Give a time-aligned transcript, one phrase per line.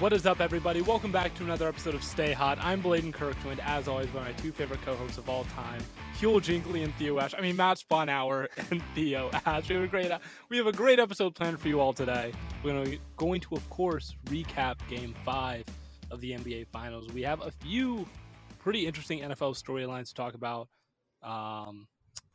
[0.00, 0.80] What is up, everybody?
[0.80, 2.56] Welcome back to another episode of Stay Hot.
[2.62, 5.82] I'm Bladen Kirk, as always by my two favorite co-hosts of all time,
[6.18, 7.34] Huel Jinkley and Theo Ash.
[7.36, 9.68] I mean, Matt Sponhour and Theo Ash.
[9.68, 10.10] We have a great,
[10.48, 12.32] we have a great episode planned for you all today.
[12.64, 15.64] We're going to, of course, recap Game Five
[16.10, 17.12] of the NBA Finals.
[17.12, 18.08] We have a few
[18.58, 20.68] pretty interesting NFL storylines to talk about.
[21.22, 21.88] Um,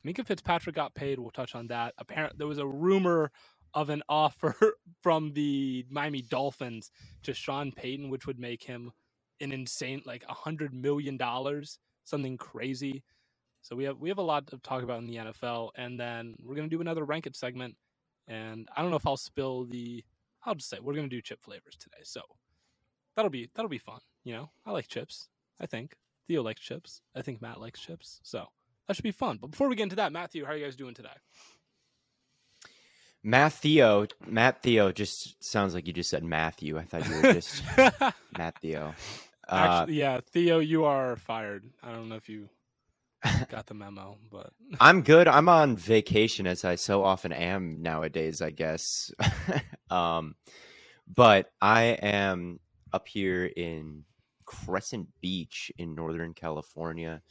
[0.06, 1.18] Minkah Fitzpatrick got paid.
[1.18, 1.96] We'll touch on that.
[1.98, 3.32] Apparently, there was a rumor
[3.76, 4.56] of an offer
[5.04, 6.92] from the Miami Dolphins
[7.24, 8.92] to Sean Payton, which would make him
[9.42, 13.04] an insane like a hundred million dollars, something crazy.
[13.62, 16.36] So we have we have a lot to talk about in the NFL, and then
[16.42, 17.76] we're gonna do another rank it segment.
[18.28, 20.04] And I don't know if I'll spill the.
[20.46, 22.22] I'll just say we're gonna do chip flavors today, so
[23.16, 24.00] that'll be that'll be fun.
[24.24, 25.28] You know, I like chips.
[25.60, 25.96] I think
[26.28, 27.02] Theo likes chips.
[27.16, 28.20] I think Matt likes chips.
[28.24, 28.46] So
[28.88, 29.38] that should be fun.
[29.42, 31.10] But before we get into that, Matthew, how are you guys doing today?
[33.26, 36.78] Matthew, Matt Theo just sounds like you just said Matthew.
[36.78, 37.64] I thought you were just
[38.38, 38.94] Matt Theo.
[39.50, 41.66] Uh, Actually, yeah, Theo, you are fired.
[41.82, 42.48] I don't know if you
[43.50, 45.28] got the memo, but I'm good.
[45.28, 49.12] I'm on vacation as I so often am nowadays, I guess.
[49.90, 50.36] um,
[51.12, 52.60] but I am
[52.94, 54.04] up here in
[54.46, 57.24] Crescent Beach in Northern California.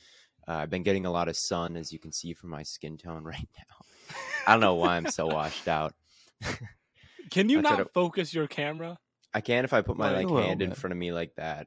[0.47, 2.97] Uh, I've been getting a lot of sun, as you can see from my skin
[2.97, 4.17] tone right now.
[4.47, 5.95] I don't know why I'm so washed out.
[7.31, 8.99] Can you not to, focus your camera?
[9.33, 10.69] I can if I put my like hand bit.
[10.69, 11.67] in front of me like that,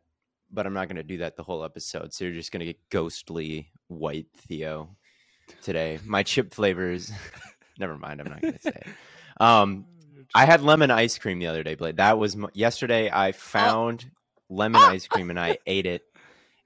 [0.52, 2.14] but I'm not going to do that the whole episode.
[2.14, 4.96] So you're just going to get ghostly white Theo
[5.62, 6.00] today.
[6.06, 7.12] My chip flavors.
[7.80, 8.22] Never mind.
[8.22, 8.88] I'm not going to say it.
[9.40, 9.86] Um,
[10.34, 11.98] I had lemon ice cream the other day, Blade.
[11.98, 13.10] That was my, yesterday.
[13.12, 14.56] I found oh.
[14.56, 16.06] lemon ice cream and I ate it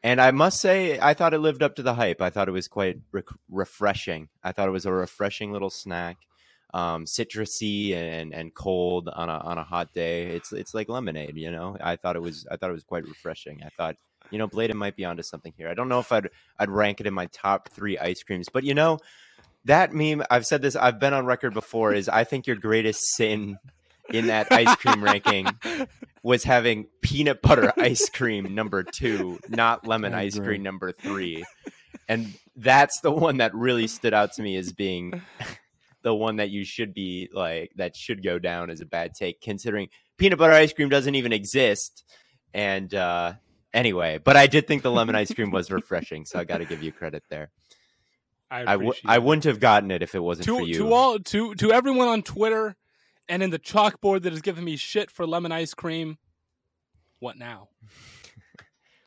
[0.04, 2.22] and I must say, I thought it lived up to the hype.
[2.22, 4.30] I thought it was quite re- refreshing.
[4.44, 6.18] I thought it was a refreshing little snack,
[6.74, 10.28] um, citrusy and, and cold on a on a hot day.
[10.28, 11.78] It's it's like lemonade, you know.
[11.80, 13.62] I thought it was I thought it was quite refreshing.
[13.64, 13.96] I thought,
[14.32, 15.70] you know, Bladen might be onto something here.
[15.70, 18.64] I don't know if I'd I'd rank it in my top three ice creams, but
[18.64, 18.98] you know,
[19.66, 20.24] that meme.
[20.32, 20.76] I've said this.
[20.76, 21.94] I've been on record before.
[21.94, 23.60] Is I think your greatest sin
[24.14, 25.48] in that ice cream ranking
[26.24, 31.44] was having peanut butter ice cream number two, not lemon ice cream number three.
[32.08, 35.22] And that's the one that really stood out to me as being
[36.04, 39.42] the one that you should be like, that should go down as a bad take,
[39.42, 42.04] considering peanut butter ice cream doesn't even exist.
[42.54, 43.34] And uh,
[43.74, 46.26] anyway, but I did think the lemon ice cream was refreshing.
[46.26, 47.50] So I got to give you credit there.
[48.50, 50.74] I, I, w- I wouldn't have gotten it if it wasn't to, for you.
[50.80, 52.76] To all to to everyone on Twitter
[53.30, 56.18] and in the chalkboard that is giving me shit for lemon ice cream.
[57.20, 57.70] What now?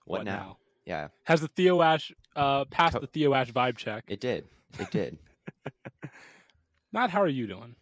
[0.04, 0.32] what, what now?
[0.32, 0.56] now?
[0.84, 1.08] Yeah.
[1.24, 4.04] Has the Theo Ash uh passed to- the Theo Ash vibe check?
[4.08, 4.46] It did.
[4.78, 5.18] It did.
[6.92, 7.74] Matt, how are you doing?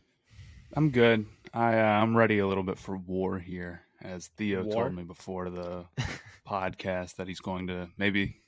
[0.74, 1.26] I'm good.
[1.52, 4.84] I uh, I'm ready a little bit for war here, as Theo war?
[4.84, 5.84] told me before the
[6.48, 8.40] podcast that he's going to maybe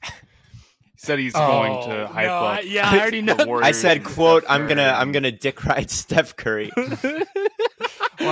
[0.96, 2.60] said he's oh, going to hype no, up.
[2.64, 3.60] yeah, I already know.
[3.62, 6.72] I said, "quote I'm gonna I'm gonna dick ride Steph Curry."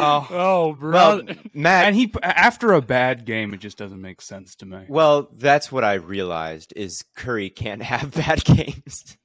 [0.03, 1.23] Oh, oh, bro, well,
[1.55, 1.87] Matt.
[1.87, 4.85] And he after a bad game, it just doesn't make sense to me.
[4.89, 9.17] Well, that's what I realized is Curry can't have bad games.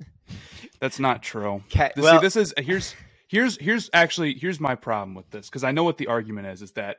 [0.80, 1.64] that's not true.
[1.72, 2.96] Ca- well, See, this is here's
[3.28, 6.62] here's here's actually here's my problem with this because I know what the argument is
[6.62, 6.98] is that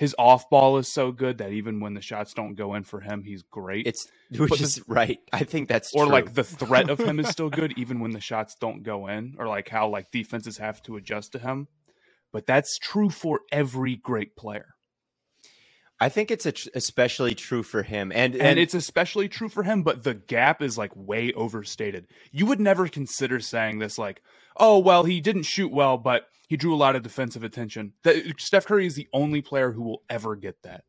[0.00, 3.00] his off ball is so good that even when the shots don't go in for
[3.00, 3.86] him, he's great.
[3.86, 5.18] It's which but is the, right.
[5.30, 6.12] I think that's or true.
[6.12, 9.34] like the threat of him is still good even when the shots don't go in,
[9.38, 11.68] or like how like defenses have to adjust to him.
[12.32, 14.74] But that's true for every great player.
[16.02, 19.82] I think it's especially true for him, and, and, and it's especially true for him.
[19.82, 22.06] But the gap is like way overstated.
[22.32, 24.22] You would never consider saying this, like,
[24.56, 27.92] oh well, he didn't shoot well, but he drew a lot of defensive attention.
[28.02, 30.84] That Steph Curry is the only player who will ever get that.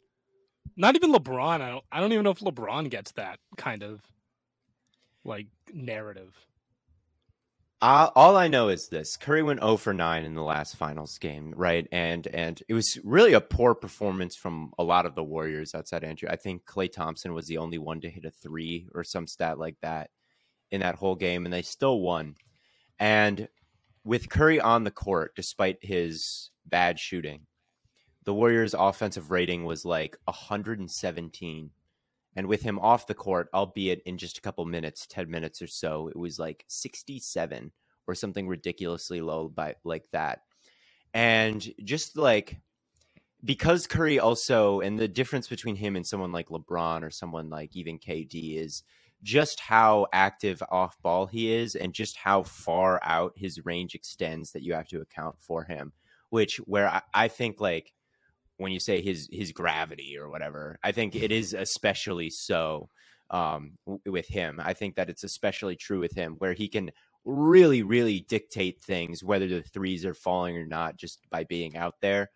[0.77, 1.59] Not even LeBron.
[1.59, 1.83] I don't.
[1.91, 4.01] I don't even know if LeBron gets that kind of
[5.25, 6.33] like narrative.
[7.81, 11.17] Uh, all I know is this: Curry went 0 for 9 in the last finals
[11.17, 11.87] game, right?
[11.91, 16.03] And and it was really a poor performance from a lot of the Warriors outside
[16.03, 16.29] Andrew.
[16.29, 19.57] I think Klay Thompson was the only one to hit a three or some stat
[19.57, 20.11] like that
[20.69, 22.35] in that whole game, and they still won.
[22.99, 23.47] And
[24.03, 27.47] with Curry on the court, despite his bad shooting,
[28.25, 31.71] the Warriors' offensive rating was like 117.
[32.35, 35.67] And with him off the court, albeit in just a couple minutes, 10 minutes or
[35.67, 37.71] so, it was like 67
[38.07, 40.41] or something ridiculously low by like that.
[41.13, 42.59] And just like
[43.43, 47.75] because Curry also, and the difference between him and someone like LeBron or someone like
[47.75, 48.83] even KD is
[49.23, 54.51] just how active off ball he is and just how far out his range extends
[54.51, 55.93] that you have to account for him
[56.31, 57.93] which where I, I, think like
[58.61, 62.89] when you say his his gravity or whatever i think it is especially so
[63.31, 64.59] um, with him.
[64.61, 66.91] I think that it's especially true with him where he can
[67.23, 71.95] really really dictate things whether the threes are falling or not just by being out
[72.01, 72.29] there.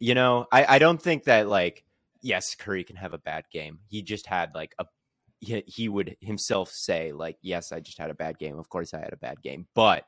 [0.00, 1.84] You know i, I don't think that like
[2.22, 3.80] yes curry can have a bad game.
[3.88, 4.86] He just had like a
[5.40, 8.58] he, he would himself say like yes i just had a bad game.
[8.58, 9.66] Of course i had a bad game.
[9.74, 10.04] But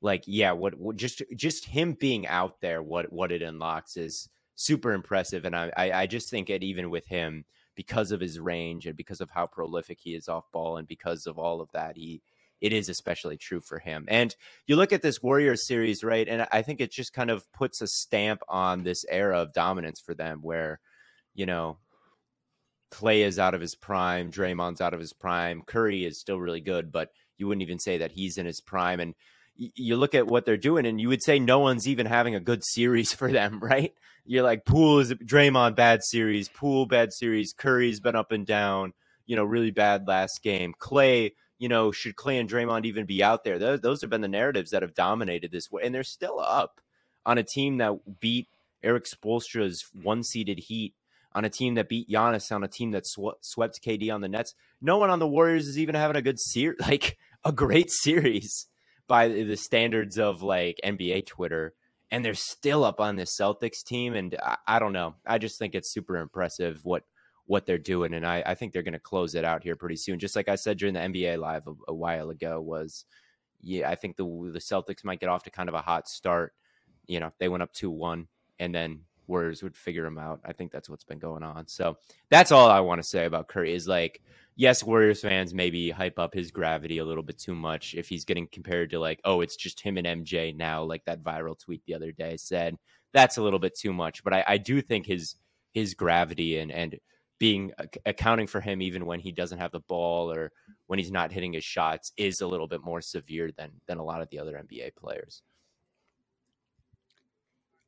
[0.00, 4.28] like yeah what, what just just him being out there what what it unlocks is
[4.56, 7.44] super impressive and I, I i just think it even with him
[7.74, 11.26] because of his range and because of how prolific he is off ball and because
[11.26, 12.22] of all of that he
[12.60, 14.06] it is especially true for him.
[14.08, 14.34] And
[14.66, 16.26] you look at this Warriors series, right?
[16.26, 20.00] And I think it just kind of puts a stamp on this era of dominance
[20.00, 20.80] for them where,
[21.34, 21.78] you know,
[22.90, 26.60] Klay is out of his prime, Draymond's out of his prime, Curry is still really
[26.60, 29.00] good, but you wouldn't even say that he's in his prime.
[29.00, 29.14] And
[29.56, 32.40] you look at what they're doing, and you would say no one's even having a
[32.40, 33.94] good series for them, right?
[34.24, 38.92] You're like Poole is Draymond bad series, Poole bad series, Curry's been up and down,
[39.24, 40.74] you know, really bad last game.
[40.78, 43.58] Klay, you know, should Klay and Draymond even be out there?
[43.58, 46.80] Those, those have been the narratives that have dominated this way, and they're still up
[47.24, 48.48] on a team that beat
[48.82, 50.94] Erik Spoelstra's one-seeded Heat
[51.32, 54.28] on a team that beat Giannis, on a team that sw- swept KD on the
[54.28, 54.54] Nets.
[54.80, 58.66] No one on the Warriors is even having a good series, like a great series
[59.08, 61.74] by the standards of like NBA Twitter.
[62.10, 64.14] And they're still up on this Celtics team.
[64.14, 65.16] And I, I don't know.
[65.26, 67.02] I just think it's super impressive what
[67.46, 68.14] what they're doing.
[68.14, 70.18] And I, I think they're going to close it out here pretty soon.
[70.18, 73.04] Just like I said during the NBA live a, a while ago was,
[73.60, 76.54] yeah, I think the the Celtics might get off to kind of a hot start.
[77.06, 78.26] You know, they went up 2 1
[78.58, 80.40] and then Warriors would figure them out.
[80.44, 81.66] I think that's what's been going on.
[81.68, 81.98] So
[82.30, 84.22] that's all I want to say about Curry is like,
[84.56, 88.24] yes, Warriors fans maybe hype up his gravity a little bit too much if he's
[88.24, 91.82] getting compared to like, oh, it's just him and MJ now, like that viral tweet
[91.86, 92.76] the other day said.
[93.12, 94.24] That's a little bit too much.
[94.24, 95.36] But I, I do think his
[95.72, 96.98] his gravity and and
[97.38, 97.70] being
[98.06, 100.52] accounting for him even when he doesn't have the ball or
[100.86, 104.04] when he's not hitting his shots is a little bit more severe than than a
[104.04, 105.42] lot of the other NBA players.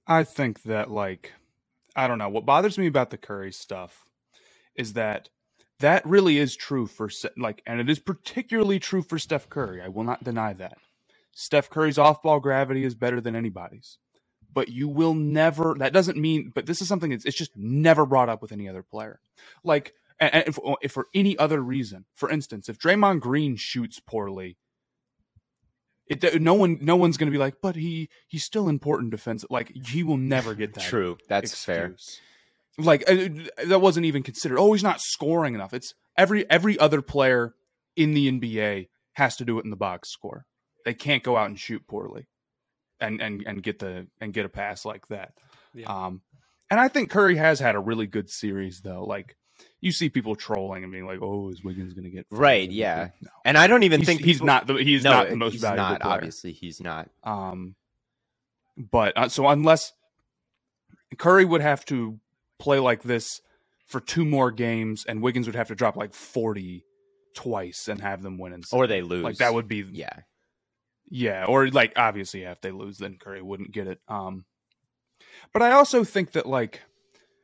[0.07, 1.33] I think that like
[1.97, 4.05] I don't know what bothers me about the Curry stuff
[4.75, 5.31] is that
[5.81, 9.81] that really is true for like and it is particularly true for Steph Curry.
[9.83, 10.79] I will not deny that.
[11.33, 13.99] Steph Curry's off-ball gravity is better than anybody's.
[14.53, 18.07] But you will never that doesn't mean but this is something it's, it's just never
[18.07, 19.21] brought up with any other player.
[19.63, 24.57] Like and, if, if for any other reason, for instance, if Draymond Green shoots poorly,
[26.09, 29.45] it, no one, no one's going to be like, but he he's still important defense.
[29.51, 30.85] Like he will never get that.
[30.85, 31.65] True, that's excuse.
[31.65, 31.95] fair.
[32.79, 33.29] Like uh,
[33.67, 34.59] that wasn't even considered.
[34.59, 35.75] Oh, he's not scoring enough.
[35.75, 37.55] It's every every other player
[37.97, 40.47] in the NBA has to do it in the box score.
[40.85, 42.29] They can't go out and shoot poorly,
[43.01, 45.33] and and and get the and get a pass like that.
[45.75, 45.87] Yeah.
[45.87, 46.23] Um,
[46.71, 49.05] and I think Curry has had a really good series though.
[49.05, 49.37] Like
[49.81, 53.11] you see people trolling and being like, "Oh, is Wiggins going to get right?" Yeah,
[53.21, 53.31] no.
[53.45, 55.63] and I don't even he's, think he's not the he's no, not the most he's
[55.63, 56.15] valuable not, player.
[56.15, 57.11] Obviously, he's not.
[57.25, 57.75] Um,
[58.77, 59.93] but uh, so unless
[61.17, 62.21] Curry would have to
[62.59, 63.41] play like this
[63.87, 66.85] for two more games, and Wiggins would have to drop like forty
[67.35, 68.53] twice and have them win.
[68.53, 69.25] And or they lose.
[69.25, 70.21] Like that would be yeah,
[71.09, 71.45] yeah.
[71.47, 74.01] Or like obviously, yeah, if they lose, then Curry wouldn't get it.
[74.09, 74.45] Um,
[75.53, 76.83] but I also think that like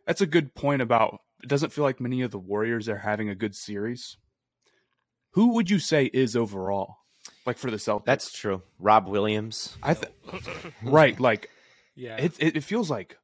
[0.07, 1.21] that's a good point about.
[1.43, 4.17] It doesn't feel like many of the Warriors are having a good series.
[5.33, 6.97] Who would you say is overall?
[7.45, 8.63] Like for the Celtics, that's true.
[8.79, 10.13] Rob Williams, I th-
[10.83, 11.19] right.
[11.19, 11.51] Like,
[11.95, 13.19] yeah, it, it, it feels like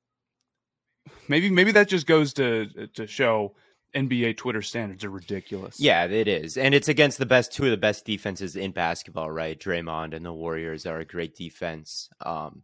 [1.29, 3.55] maybe maybe that just goes to to show
[3.95, 5.81] NBA Twitter standards are ridiculous.
[5.81, 6.57] Yeah, it is.
[6.57, 9.59] And it's against the best two of the best defenses in basketball, right?
[9.59, 12.09] Draymond and the Warriors are a great defense.
[12.25, 12.63] Um,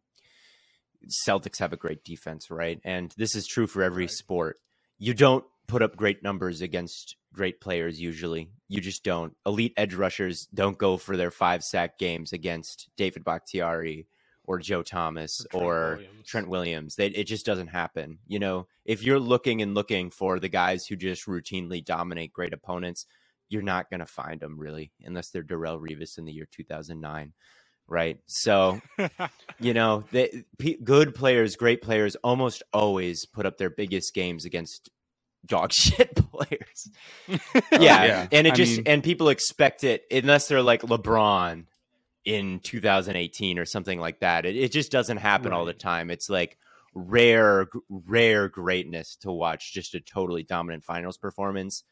[1.27, 2.81] Celtics have a great defense, right?
[2.85, 4.11] And this is true for every right.
[4.11, 4.61] sport.
[4.99, 8.51] You don't put up great numbers against great players usually.
[8.69, 9.35] You just don't.
[9.45, 14.07] Elite edge rushers don't go for their five sack games against David Bakhtiari
[14.47, 16.27] or Joe Thomas or, Trent, or Williams.
[16.27, 16.95] Trent Williams.
[16.97, 18.19] They, it just doesn't happen.
[18.27, 22.53] You know, if you're looking and looking for the guys who just routinely dominate great
[22.53, 23.07] opponents,
[23.49, 27.33] you're not going to find them really, unless they're Darrelle Revis in the year 2009.
[27.89, 28.19] Right.
[28.27, 28.81] So,
[29.61, 34.45] you know, they, p- good players, great players almost always put up their biggest games
[34.45, 34.91] against
[35.45, 36.91] dog shit players.
[37.29, 38.05] yeah.
[38.05, 38.27] yeah.
[38.33, 38.87] And it I just, mean...
[38.87, 41.67] and people expect it unless they're like LeBron
[42.27, 44.45] in 2018 or something like that.
[44.45, 45.57] It, it just doesn't happen right.
[45.57, 46.11] all the time.
[46.11, 46.59] It's like
[46.93, 51.85] rare, rare greatness to watch just a totally dominant finals performance.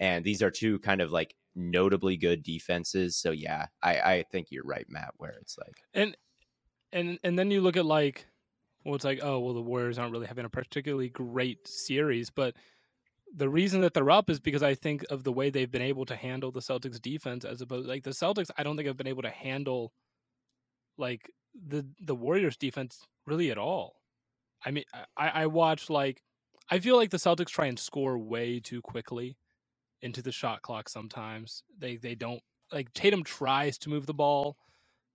[0.00, 3.16] And these are two kind of like notably good defenses.
[3.16, 6.16] So yeah, I, I think you're right, Matt, where it's like and
[6.90, 8.26] and and then you look at like
[8.84, 12.54] well it's like, oh well the Warriors aren't really having a particularly great series, but
[13.34, 16.04] the reason that they're up is because I think of the way they've been able
[16.06, 19.06] to handle the Celtics defense as opposed like the Celtics I don't think have been
[19.06, 19.92] able to handle
[20.98, 21.30] like
[21.68, 23.96] the the Warriors defense really at all.
[24.64, 24.84] I mean
[25.16, 26.22] I, I watch like
[26.70, 29.36] I feel like the Celtics try and score way too quickly
[30.02, 31.62] into the shot clock sometimes.
[31.78, 34.56] They they don't like Tatum tries to move the ball,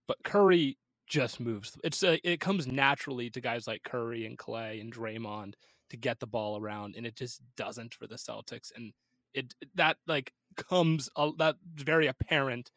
[0.08, 1.78] but Curry just moves.
[1.84, 5.54] It's a, it comes naturally to guys like Curry and Klay and Draymond
[5.90, 8.72] to get the ball around, and it just doesn't for the Celtics.
[8.76, 8.94] And
[9.34, 12.72] it that like comes that very apparent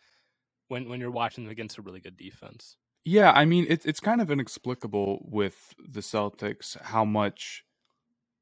[0.69, 2.77] when when you're watching them against a really good defense.
[3.05, 7.65] Yeah, I mean it's it's kind of inexplicable with the Celtics how much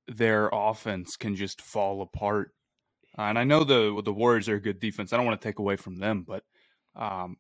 [0.08, 2.52] their offense can just fall apart.
[3.18, 5.12] Uh, and I know the the Warriors are a good defense.
[5.12, 6.44] I don't want to take away from them, but
[6.96, 7.36] um,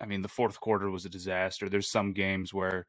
[0.00, 1.68] I mean the fourth quarter was a disaster.
[1.68, 2.86] There's some games where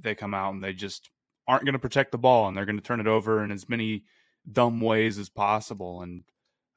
[0.00, 1.10] they come out and they just
[1.48, 3.68] aren't going to protect the ball and they're going to turn it over in as
[3.68, 4.04] many
[4.50, 6.02] dumb ways as possible.
[6.02, 6.24] And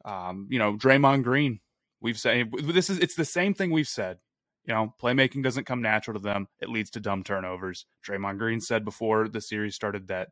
[0.06, 1.60] um, you know, Draymond Green,
[2.02, 4.18] we've said this is it's the same thing we've said.
[4.66, 6.48] You know, playmaking doesn't come natural to them.
[6.60, 7.86] It leads to dumb turnovers.
[8.08, 10.30] Draymond Green said before the series started that.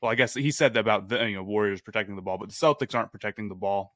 [0.00, 2.48] Well, I guess he said that about the you know Warriors protecting the ball, but
[2.48, 3.94] the Celtics aren't protecting the ball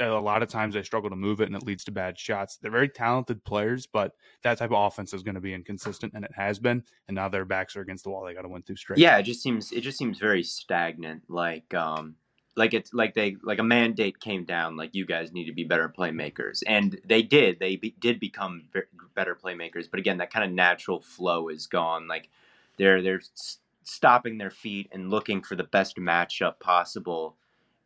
[0.00, 2.56] a lot of times they struggle to move it and it leads to bad shots.
[2.56, 4.12] They're very talented players, but
[4.42, 6.82] that type of offense is going to be inconsistent and it has been.
[7.08, 8.24] And now their backs are against the wall.
[8.24, 8.98] They got to win two straight.
[8.98, 11.24] Yeah, it just seems it just seems very stagnant.
[11.28, 12.16] Like um
[12.56, 15.64] like it's like they like a mandate came down like you guys need to be
[15.64, 18.62] better playmakers and they did they be, did become
[19.14, 22.30] better playmakers but again that kind of natural flow is gone like
[22.78, 23.20] they're they're
[23.84, 27.36] stopping their feet and looking for the best matchup possible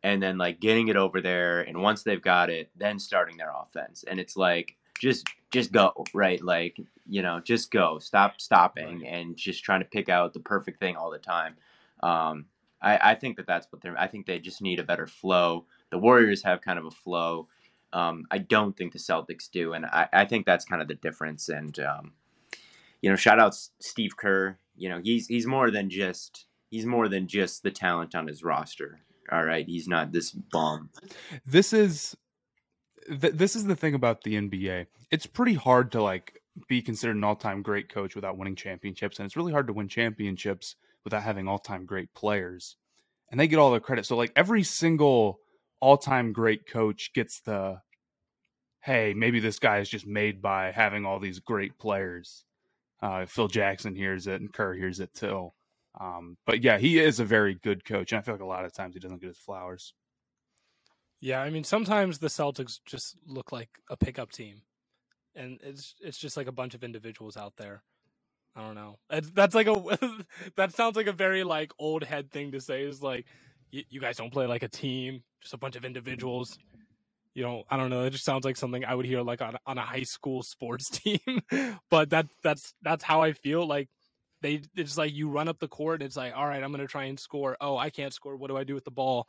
[0.03, 3.51] and then like getting it over there and once they've got it then starting their
[3.55, 4.03] offense.
[4.07, 6.41] And it's like just just go right?
[6.43, 6.77] Like
[7.07, 7.99] you know just go.
[7.99, 11.55] Stop stopping and just trying to pick out the perfect thing all the time.
[12.01, 12.45] Um,
[12.81, 15.65] I, I think that that's what they're i think they just need a better flow.
[15.91, 17.47] The warriors have kind of a flow.
[17.93, 20.95] Um, i don't think the celtics do and i, I think that's kind of the
[20.95, 21.49] difference.
[21.49, 22.13] And um,
[23.01, 24.57] you know shout out steve kerr.
[24.75, 28.43] You know he's he's more than just he's more than just the talent on his
[28.43, 30.89] roster all right, he's not this bomb.
[31.45, 32.15] This is
[33.07, 34.87] th- this is the thing about the NBA.
[35.09, 39.25] It's pretty hard to like be considered an all-time great coach without winning championships, and
[39.25, 42.75] it's really hard to win championships without having all-time great players.
[43.29, 44.05] And they get all the credit.
[44.05, 45.39] So like every single
[45.79, 47.81] all-time great coach gets the
[48.83, 52.45] hey, maybe this guy is just made by having all these great players.
[53.01, 55.51] Uh, Phil Jackson hears it, and Kerr hears it too.
[55.99, 58.65] Um, but yeah, he is a very good coach, and I feel like a lot
[58.65, 59.93] of times he doesn't get his flowers.
[61.19, 64.61] Yeah, I mean, sometimes the Celtics just look like a pickup team,
[65.35, 67.83] and it's it's just like a bunch of individuals out there.
[68.55, 68.97] I don't know.
[69.09, 69.97] That's like a
[70.57, 72.83] that sounds like a very like old head thing to say.
[72.83, 73.25] Is like
[73.71, 76.57] you, you guys don't play like a team, just a bunch of individuals.
[77.33, 78.03] You know, I don't know.
[78.03, 80.89] It just sounds like something I would hear like on on a high school sports
[80.89, 81.19] team.
[81.89, 83.67] but that that's that's how I feel.
[83.67, 83.89] Like
[84.41, 86.87] they it's like you run up the court and it's like all right i'm gonna
[86.87, 87.57] try and score.
[87.61, 88.35] Oh i can't score.
[88.35, 89.27] What do i do with the ball?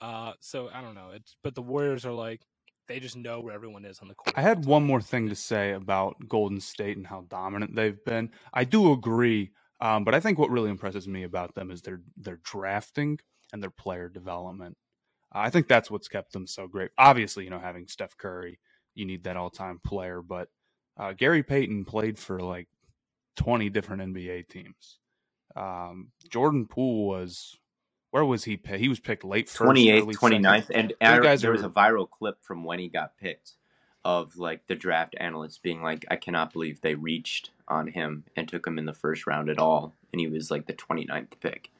[0.00, 1.10] Uh so i don't know.
[1.14, 2.42] It's but the warriors are like
[2.88, 5.34] they just know where everyone is on the court i had one more thing to
[5.34, 8.30] say about golden state and how dominant they've been.
[8.52, 9.50] I do agree
[9.80, 13.18] um, but i think what really impresses me about them is their their drafting
[13.52, 14.76] and their player development.
[15.32, 16.90] I think that's what's kept them so great.
[16.98, 18.58] Obviously you know having steph curry
[18.94, 20.48] you need that all-time player but
[20.96, 22.68] uh, gary payton played for like
[23.36, 24.98] 20 different NBA teams.
[25.56, 27.56] Um, Jordan Poole was
[28.10, 28.80] where was he picked?
[28.80, 30.70] He was picked late first, 28th, 29th.
[30.72, 33.54] And guys there was a viral clip from when he got picked
[34.04, 38.46] of like the draft analysts being like, I cannot believe they reached on him and
[38.46, 39.94] took him in the first round at all.
[40.12, 41.70] And he was like the 29th pick.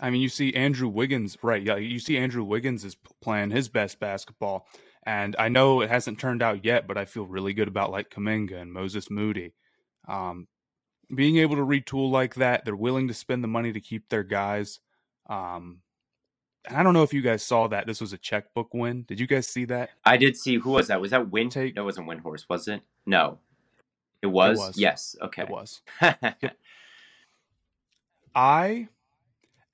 [0.00, 1.62] I mean, you see Andrew Wiggins, right?
[1.62, 4.66] Yeah, you see Andrew Wiggins is playing his best basketball
[5.08, 8.10] and I know it hasn't turned out yet, but I feel really good about like
[8.10, 9.54] Kuminga and Moses Moody.
[10.06, 10.48] Um,
[11.14, 14.22] being able to retool like that, they're willing to spend the money to keep their
[14.22, 14.80] guys.
[15.26, 15.78] Um,
[16.66, 17.86] and I don't know if you guys saw that.
[17.86, 19.04] This was a checkbook win.
[19.08, 19.88] Did you guys see that?
[20.04, 20.56] I did see.
[20.56, 21.00] Who was that?
[21.00, 21.48] Was that Win?
[21.48, 21.74] Take...
[21.74, 22.82] No, it wasn't Windhorst, was it?
[23.06, 23.38] No.
[24.20, 24.58] It was?
[24.58, 24.78] it was?
[24.78, 25.16] Yes.
[25.22, 25.44] Okay.
[25.44, 25.80] It was.
[28.34, 28.88] I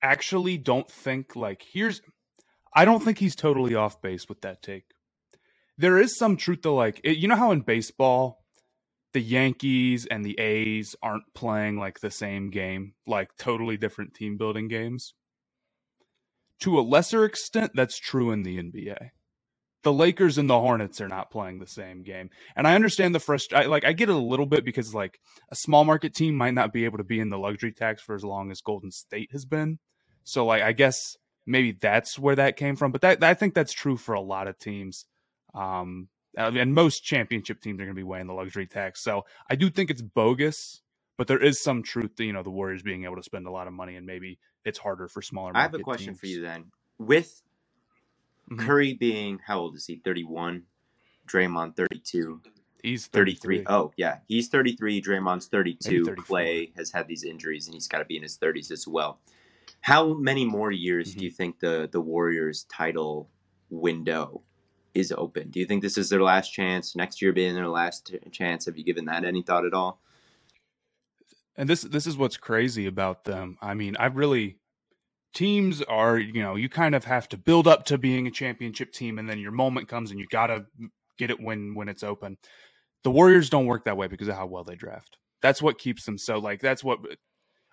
[0.01, 2.01] actually don't think like here's
[2.73, 4.94] I don't think he's totally off base with that take
[5.77, 8.45] there is some truth to like it, you know how in baseball
[9.15, 14.35] the Yankees and the A's aren't playing like the same game, like totally different team
[14.35, 15.13] building games.
[16.59, 19.11] To a lesser extent, that's true in the NBA.
[19.83, 22.29] The Lakers and the Hornets are not playing the same game.
[22.57, 23.69] And I understand the frustration.
[23.69, 25.17] Like, I get it a little bit because, like,
[25.49, 28.15] a small market team might not be able to be in the luxury tax for
[28.15, 29.79] as long as Golden State has been.
[30.25, 31.15] So, like, I guess
[31.45, 32.91] maybe that's where that came from.
[32.91, 35.05] But that, I think that's true for a lot of teams.
[35.55, 36.07] Um,
[36.37, 39.01] and most championship teams are going to be weighing the luxury tax.
[39.01, 40.81] So I do think it's bogus,
[41.17, 43.51] but there is some truth to you know the Warriors being able to spend a
[43.51, 45.51] lot of money, and maybe it's harder for smaller.
[45.55, 46.19] I have a question teams.
[46.19, 46.65] for you then.
[46.97, 47.41] With
[48.51, 48.65] mm-hmm.
[48.65, 50.01] Curry being how old is he?
[50.03, 50.63] Thirty one.
[51.27, 52.41] Draymond thirty two.
[52.83, 53.63] He's 33.
[53.63, 53.65] 33.
[53.67, 54.17] Oh, yeah.
[54.27, 55.01] He's 33.
[55.01, 56.03] Draymond's 32.
[56.03, 59.19] Klay has had these injuries and he's got to be in his 30s as well.
[59.81, 61.19] How many more years mm-hmm.
[61.19, 63.27] do you think the the Warriors title
[63.71, 64.43] window
[64.95, 65.49] is open.
[65.49, 66.95] Do you think this is their last chance?
[66.95, 68.65] Next year being their last t- chance?
[68.65, 69.99] Have you given that any thought at all?
[71.57, 73.57] And this this is what's crazy about them.
[73.61, 74.57] I mean, I really
[75.33, 78.91] teams are you know you kind of have to build up to being a championship
[78.91, 80.65] team, and then your moment comes and you gotta
[81.17, 82.37] get it when when it's open.
[83.03, 85.17] The Warriors don't work that way because of how well they draft.
[85.41, 86.99] That's what keeps them so like that's what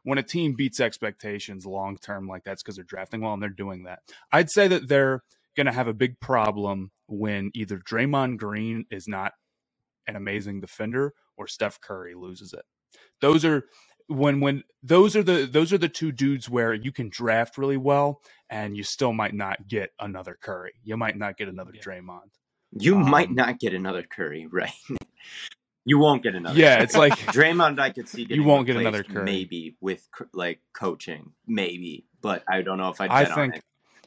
[0.04, 3.48] when a team beats expectations long term like that's because they're drafting well and they're
[3.48, 4.00] doing that.
[4.30, 5.22] I'd say that they're
[5.56, 9.32] going to have a big problem when either Draymond Green is not
[10.06, 12.64] an amazing defender or Steph Curry loses it.
[13.20, 13.64] Those are
[14.08, 17.76] when when those are the those are the two dudes where you can draft really
[17.76, 20.72] well and you still might not get another Curry.
[20.82, 21.82] You might not get another yeah.
[21.82, 22.30] Draymond.
[22.72, 24.72] You um, might not get another Curry, right?
[25.84, 26.58] you won't get another.
[26.58, 27.78] Yeah, it's like Draymond.
[27.78, 32.62] I could see you won't get another Curry, maybe with like coaching, maybe, but I
[32.62, 33.62] don't know if I'd I think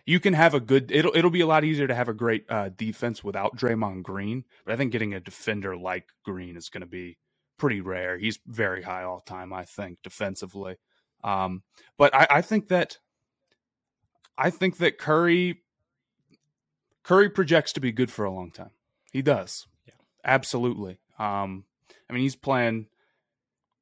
[0.06, 0.92] you can have a good.
[0.92, 4.46] It'll it'll be a lot easier to have a great uh, defense without Draymond Green,
[4.64, 7.18] but I think getting a defender like Green is going to be
[7.58, 8.18] pretty rare.
[8.18, 10.76] He's very high all time, I think, defensively.
[11.24, 11.64] Um,
[11.98, 13.00] but I, I think that
[14.38, 15.62] I think that Curry
[17.04, 18.72] Curry projects to be good for a long time.
[19.12, 19.68] He does.
[19.88, 19.94] Yeah.
[20.24, 21.00] Absolutely.
[21.18, 21.66] Um,
[22.10, 22.88] I mean, he's playing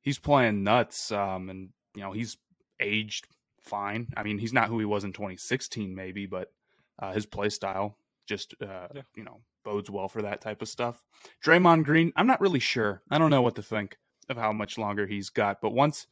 [0.01, 2.37] he's playing nuts um, and you know, he's
[2.79, 3.27] aged
[3.63, 4.07] fine.
[4.15, 6.51] I mean, he's not who he was in 2016, maybe, but
[6.99, 9.01] uh, his play style just uh, yeah.
[9.15, 11.03] you know bodes well for that type of stuff.
[11.43, 13.01] Draymond Green, I'm not really sure.
[13.09, 13.97] I don't know what to think
[14.29, 15.61] of how much longer he's got.
[15.61, 16.07] But once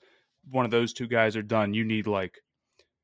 [0.50, 2.40] one of those two guys are done, you need like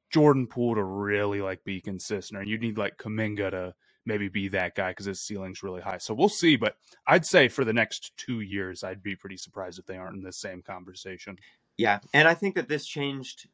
[0.10, 4.48] Jordan Poole to really like be consistent, or you need like Kuminga to maybe be
[4.48, 5.98] that guy because his ceiling's really high.
[5.98, 6.56] So we'll see.
[6.56, 10.16] But I'd say for the next two years, I'd be pretty surprised if they aren't
[10.16, 11.38] in the same conversation.
[11.78, 13.48] Yeah, and I think that this changed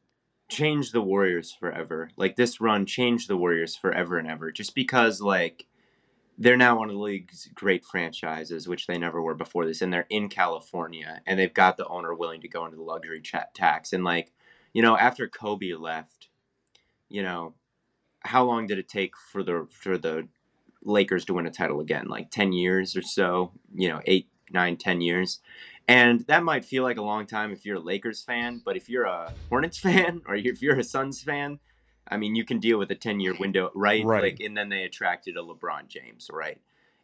[0.54, 2.10] changed the Warriors forever.
[2.16, 5.66] Like this run changed the Warriors forever and ever just because like
[6.38, 9.92] they're now one of the league's great franchises, which they never were before this, and
[9.92, 13.22] they're in California, and they've got the owner willing to go into the luxury
[13.54, 13.92] tax.
[13.92, 14.32] And like,
[14.72, 16.28] you know, after Kobe left,
[17.08, 17.54] you know,
[18.20, 20.28] how long did it take for the for the
[20.82, 22.08] Lakers to win a title again?
[22.08, 25.40] Like ten years or so, you know, eight, nine, ten years.
[25.86, 28.88] And that might feel like a long time if you're a Lakers fan, but if
[28.88, 31.58] you're a Hornets fan or if you're a Suns fan,
[32.08, 34.04] I mean, you can deal with a 10 year window, right?
[34.04, 34.22] right?
[34.22, 36.60] Like, and then they attracted a LeBron James, right?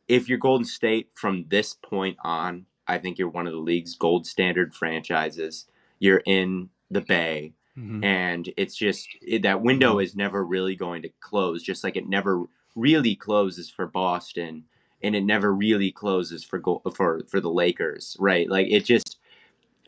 [0.08, 3.94] If you're Golden State from this point on, I think you're one of the league's
[3.94, 5.66] gold standard franchises.
[6.00, 8.02] You're in the Bay, mm-hmm.
[8.02, 10.00] and it's just it, that window mm-hmm.
[10.00, 11.62] is never really going to close.
[11.62, 14.64] Just like it never really closes for Boston,
[15.02, 16.60] and it never really closes for
[16.94, 18.48] for for the Lakers, right?
[18.48, 19.18] Like it just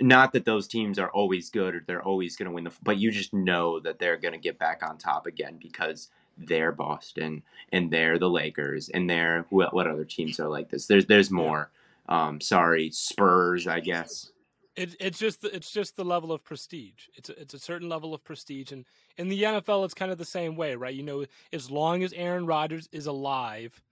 [0.01, 2.99] not that those teams are always good or they're always going to win the but
[2.99, 7.43] you just know that they're going to get back on top again because they're Boston
[7.73, 11.31] and they're the Lakers and they're what, what other teams are like this there's there's
[11.31, 11.71] more
[12.09, 14.33] um sorry Spurs I guess
[14.77, 17.09] it, it's just it's just the level of prestige.
[17.15, 18.87] It's a, it's a certain level of prestige, and
[19.19, 20.95] in the NFL, it's kind of the same way, right?
[20.95, 23.83] You know, as long as Aaron Rodgers is alive,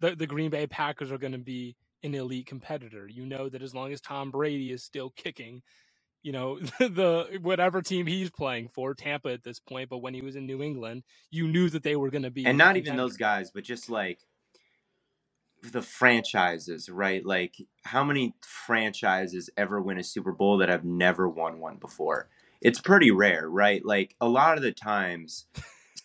[0.00, 3.08] the the Green Bay Packers are going to be an elite competitor.
[3.08, 5.62] You know that as long as Tom Brady is still kicking,
[6.22, 10.22] you know, the whatever team he's playing for, Tampa at this point, but when he
[10.22, 12.96] was in New England, you knew that they were going to be And not even
[12.96, 14.20] those guys, but just like
[15.62, 17.24] the franchises, right?
[17.24, 22.28] Like how many franchises ever win a Super Bowl that have never won one before?
[22.62, 23.84] It's pretty rare, right?
[23.84, 25.46] Like a lot of the times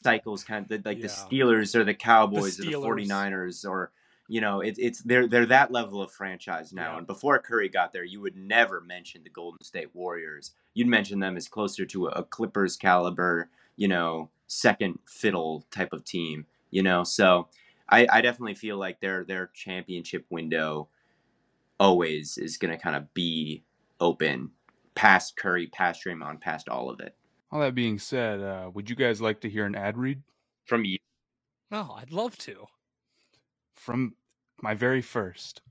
[0.04, 1.04] cycles kind of like yeah.
[1.04, 3.92] the Steelers or the Cowboys the or the 49ers or
[4.32, 6.94] you know, it, it's they're they're that level of franchise now.
[6.94, 7.00] Yeah.
[7.00, 10.52] And before Curry got there, you would never mention the Golden State Warriors.
[10.74, 15.92] You'd mention them as closer to a, a Clippers caliber, you know, second fiddle type
[15.92, 16.46] of team.
[16.70, 17.50] You know, so
[17.90, 20.88] I, I definitely feel like their their championship window
[21.78, 23.66] always is going to kind of be
[24.00, 24.52] open
[24.96, 27.18] past Curry, past Draymond, past all of it.
[27.52, 30.22] All that being said, uh, would you guys like to hear an ad read
[30.66, 30.98] from you?
[31.72, 32.66] Oh, I'd love to.
[33.74, 34.16] From
[34.62, 35.62] my very first.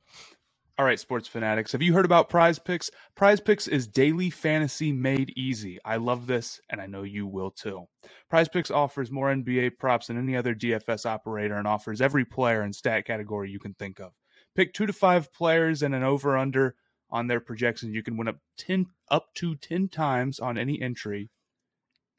[0.78, 2.90] All right, sports fanatics, have you heard about Prize Picks?
[3.14, 5.78] Prize Picks is daily fantasy made easy.
[5.84, 7.84] I love this, and I know you will too.
[8.30, 12.62] Prize Picks offers more NBA props than any other DFS operator and offers every player
[12.62, 14.12] and stat category you can think of.
[14.54, 16.74] Pick two to five players and an over under
[17.10, 17.94] on their projections.
[17.94, 21.28] You can win up ten up to ten times on any entry.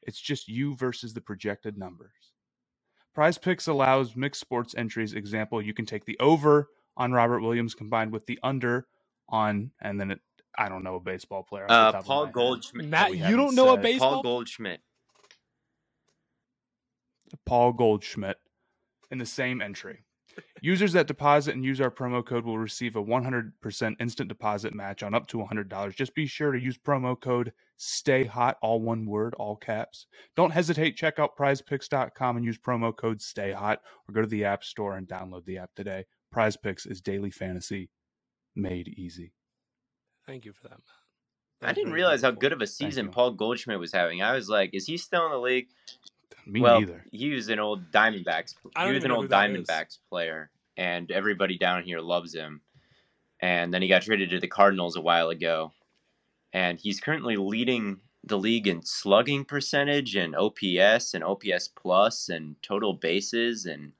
[0.03, 2.11] It's just you versus the projected numbers.
[3.13, 5.13] Prize Picks allows mixed sports entries.
[5.13, 8.87] Example, you can take the over on Robert Williams combined with the under
[9.29, 10.19] on, and then it,
[10.57, 11.65] I don't know a baseball player.
[11.69, 12.87] Uh, Paul Goldschmidt.
[12.87, 13.79] Matt, you don't know said.
[13.79, 14.13] a baseball.
[14.13, 14.81] Paul Goldschmidt.
[17.45, 18.37] Paul Goldschmidt
[19.09, 20.05] in the same entry.
[20.63, 25.01] Users that deposit and use our promo code will receive a 100% instant deposit match
[25.01, 25.95] on up to $100.
[25.95, 30.05] Just be sure to use promo code Stay Hot, all one word, all caps.
[30.35, 30.95] Don't hesitate.
[30.95, 34.97] Check out prizepicks.com and use promo code Stay Hot or go to the App Store
[34.97, 36.05] and download the app today.
[36.31, 37.89] Prize Picks is daily fantasy
[38.55, 39.33] made easy.
[40.27, 41.69] Thank you for that, Matt.
[41.69, 44.21] I didn't realize how good of a season Paul Goldschmidt was having.
[44.21, 45.67] I was like, is he still in the league?
[46.45, 47.03] Me well, neither.
[47.11, 48.55] He was an old Diamondbacks.
[48.77, 52.61] He was an old Diamondbacks player, and everybody down here loves him.
[53.39, 55.71] And then he got traded to the Cardinals a while ago,
[56.53, 62.55] and he's currently leading the league in slugging percentage and OPS and OPS plus and
[62.61, 63.93] total bases and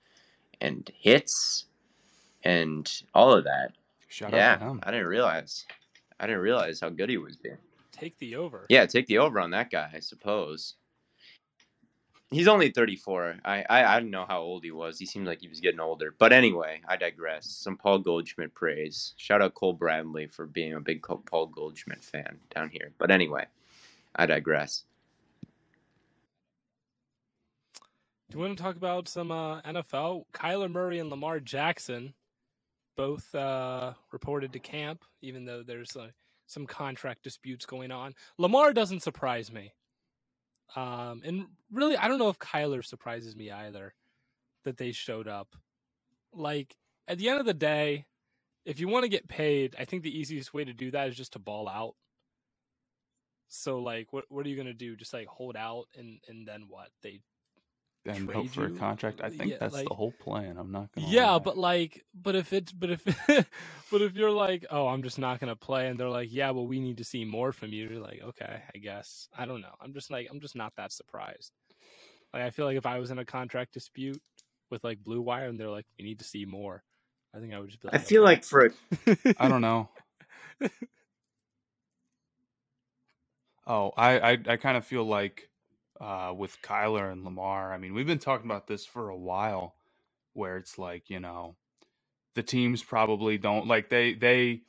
[0.59, 1.65] and hits
[2.43, 3.71] and all of that.
[4.09, 5.65] Shout yeah, I didn't realize.
[6.19, 7.57] I didn't realize how good he was being.
[7.91, 8.65] Take the over.
[8.69, 10.75] Yeah, take the over on that guy, I suppose.
[12.31, 13.39] He's only 34.
[13.43, 14.97] I, I I don't know how old he was.
[14.97, 16.15] He seemed like he was getting older.
[16.17, 17.45] But anyway, I digress.
[17.45, 19.13] Some Paul Goldschmidt praise.
[19.17, 22.93] Shout out Cole Bradley for being a big Paul Goldschmidt fan down here.
[22.97, 23.47] But anyway,
[24.15, 24.85] I digress.
[28.29, 30.23] Do you want to talk about some uh, NFL?
[30.33, 32.13] Kyler Murray and Lamar Jackson
[32.95, 36.07] both uh, reported to camp, even though there's uh,
[36.47, 38.13] some contract disputes going on.
[38.37, 39.73] Lamar doesn't surprise me.
[40.75, 43.93] Um, and really, I don't know if Kyler surprises me either
[44.63, 45.55] that they showed up.
[46.33, 46.75] Like,
[47.07, 48.05] at the end of the day,
[48.65, 51.15] if you want to get paid, I think the easiest way to do that is
[51.17, 51.95] just to ball out.
[53.47, 54.95] So, like, what what are you gonna do?
[54.95, 56.89] Just like hold out and and then what?
[57.01, 57.21] They
[58.05, 58.75] and hope for you.
[58.75, 59.21] a contract.
[59.23, 60.57] I think yeah, that's like, the whole plan.
[60.57, 61.07] I'm not gonna.
[61.07, 61.39] Yeah, lie.
[61.39, 63.03] but like, but if it's, but if,
[63.91, 66.65] but if you're like, oh, I'm just not gonna play, and they're like, yeah, well,
[66.65, 67.89] we need to see more from you.
[67.89, 69.27] You're like, okay, I guess.
[69.37, 69.75] I don't know.
[69.79, 71.51] I'm just like, I'm just not that surprised.
[72.33, 74.21] Like, I feel like if I was in a contract dispute
[74.69, 76.83] with like Blue Wire, and they're like, we need to see more,
[77.35, 77.87] I think I would just be.
[77.87, 78.73] Like, I feel like for.
[79.37, 79.89] I don't know.
[83.67, 85.50] oh, I, I, I kind of feel like
[86.01, 87.71] uh, with Kyler and Lamar.
[87.71, 89.75] I mean, we've been talking about this for a while,
[90.33, 91.55] where it's like you know,
[92.35, 94.61] the teams probably don't like they they.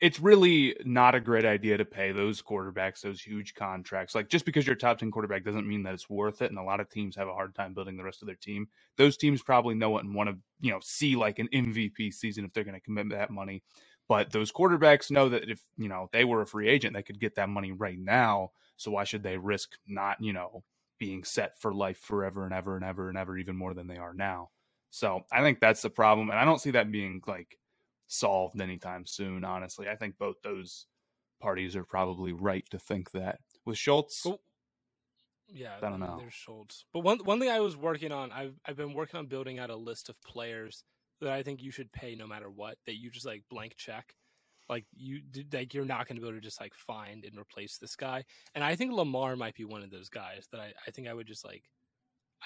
[0.00, 4.14] It's really not a great idea to pay those quarterbacks those huge contracts.
[4.14, 6.50] Like just because you're a top ten quarterback doesn't mean that it's worth it.
[6.50, 8.68] And a lot of teams have a hard time building the rest of their team.
[8.96, 12.44] Those teams probably know it and want to you know see like an MVP season
[12.44, 13.62] if they're going to commit that money.
[14.08, 17.20] But those quarterbacks know that if, you know, they were a free agent, they could
[17.20, 18.52] get that money right now.
[18.78, 20.64] So why should they risk not, you know,
[20.98, 23.98] being set for life forever and ever and ever and ever, even more than they
[23.98, 24.48] are now?
[24.90, 26.30] So I think that's the problem.
[26.30, 27.58] And I don't see that being like
[28.06, 29.88] solved anytime soon, honestly.
[29.88, 30.86] I think both those
[31.40, 33.40] parties are probably right to think that.
[33.66, 34.26] With Schultz,
[35.48, 36.16] yeah, I don't know.
[36.18, 39.26] There's Schultz, but one one thing I was working on, I've I've been working on
[39.26, 40.84] building out a list of players
[41.20, 42.78] that I think you should pay no matter what.
[42.86, 44.14] That you just like blank check,
[44.68, 45.20] like you
[45.52, 48.24] like you're not going to be able to just like find and replace this guy.
[48.54, 51.14] And I think Lamar might be one of those guys that I I think I
[51.14, 51.64] would just like.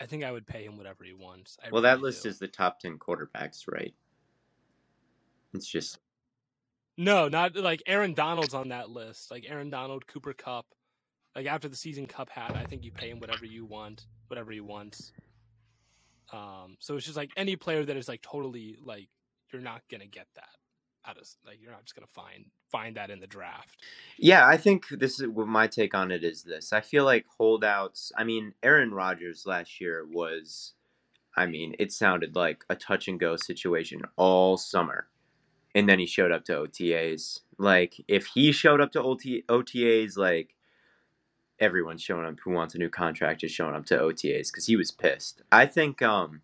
[0.00, 1.58] I think I would pay him whatever he wants.
[1.62, 2.30] I well, really that list do.
[2.30, 3.92] is the top ten quarterbacks, right?
[5.52, 5.98] It's just
[6.96, 9.30] no, not like Aaron Donald's on that list.
[9.30, 10.66] Like Aaron Donald, Cooper Kupp.
[11.36, 14.50] Like after the season Kupp had, I think you pay him whatever you want, whatever
[14.52, 15.12] he wants.
[16.32, 19.08] Um, so it's just like any player that is like totally like
[19.52, 20.48] you're not gonna get that
[21.06, 23.76] out of like you're not just gonna find find that in the draft.
[24.18, 26.72] Yeah, I think this is what my take on it is this.
[26.72, 28.12] I feel like holdouts.
[28.16, 30.74] I mean, Aaron Rodgers last year was,
[31.36, 35.08] I mean, it sounded like a touch and go situation all summer,
[35.74, 37.40] and then he showed up to OTAs.
[37.58, 40.54] Like if he showed up to OT, OTAs, like
[41.58, 44.76] everyone's showing up who wants a new contract is showing up to OTAs because he
[44.76, 45.42] was pissed.
[45.50, 46.42] I think um,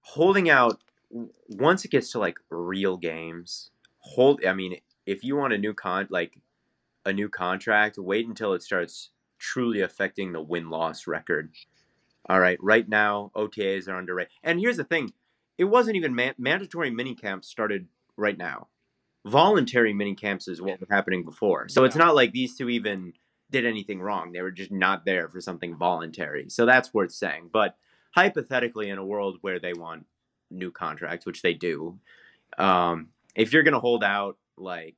[0.00, 4.44] holding out once it gets to like real games, hold.
[4.44, 6.38] I mean, if you want a new con like
[7.04, 11.52] a new contract, wait until it starts truly affecting the win loss record.
[12.28, 15.12] All right, right now OTAs are underway, and here's the thing:
[15.58, 18.68] it wasn't even man- mandatory mini camps started right now.
[19.24, 21.86] Voluntary mini camps is what was happening before, so Yeah.
[21.86, 23.12] it's not like these two even
[23.50, 24.32] did anything wrong.
[24.32, 26.48] They were just not there for something voluntary.
[26.50, 27.50] So that's worth saying.
[27.52, 27.76] But
[28.16, 30.06] hypothetically, in a world where they want
[30.50, 31.98] new contracts, which they do,
[32.58, 34.96] um, if you're to hold out, like,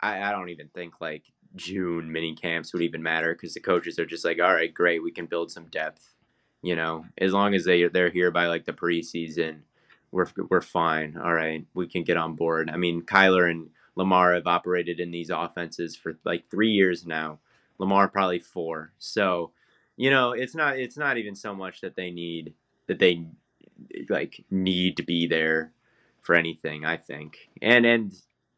[0.00, 1.24] I, I don't even think like
[1.56, 5.02] June mini camps would even matter because the coaches are just like, all right, great,
[5.02, 6.14] we can build some depth.
[6.62, 9.60] You know, as long as they they're here by like the preseason,
[10.10, 11.16] we're we're fine.
[11.16, 12.68] All right, we can get on board.
[12.70, 17.38] I mean, Kyler and Lamar have operated in these offenses for like three years now.
[17.78, 18.92] Lamar probably four.
[18.98, 19.52] So,
[19.96, 22.54] you know, it's not it's not even so much that they need
[22.88, 23.26] that they
[24.08, 25.72] like need to be there
[26.20, 26.84] for anything.
[26.84, 28.14] I think, and and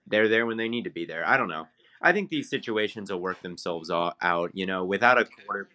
[0.06, 1.26] they're there when they need to be there.
[1.26, 1.66] I don't know.
[2.02, 4.50] I think these situations will work themselves out.
[4.54, 5.68] You know, without a quarter,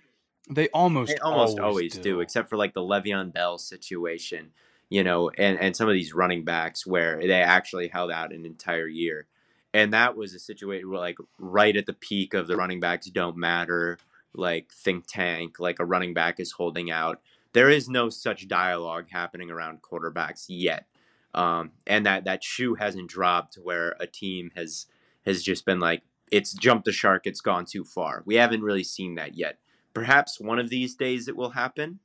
[0.50, 2.20] they almost they almost always, always, do.
[2.20, 4.52] except for like the Le'Veon Bell situation.
[4.90, 8.46] You know, and and some of these running backs where they actually held out an
[8.46, 9.28] entire year
[9.76, 13.08] and that was a situation where like right at the peak of the running backs
[13.08, 13.98] don't matter
[14.34, 17.22] like think tank like a running back is holding out
[17.56, 20.86] there is no such dialogue happening around quarterbacks yet
[21.34, 24.86] um, and that that shoe hasn't dropped where a team has
[25.26, 28.84] has just been like it's jumped the shark it's gone too far we haven't really
[28.84, 29.58] seen that yet
[29.94, 32.00] perhaps one of these days it will happen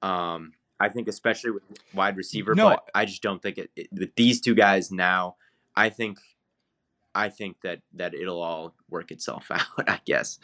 [0.00, 1.62] um, i think especially with
[1.94, 2.70] wide receiver No.
[2.70, 5.36] but i just don't think it, it with these two guys now
[5.76, 6.18] i think
[7.14, 9.60] I think that that it'll all work itself out.
[9.86, 10.38] I guess.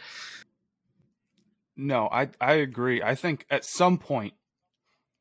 [1.78, 3.02] No, I I agree.
[3.02, 4.34] I think at some point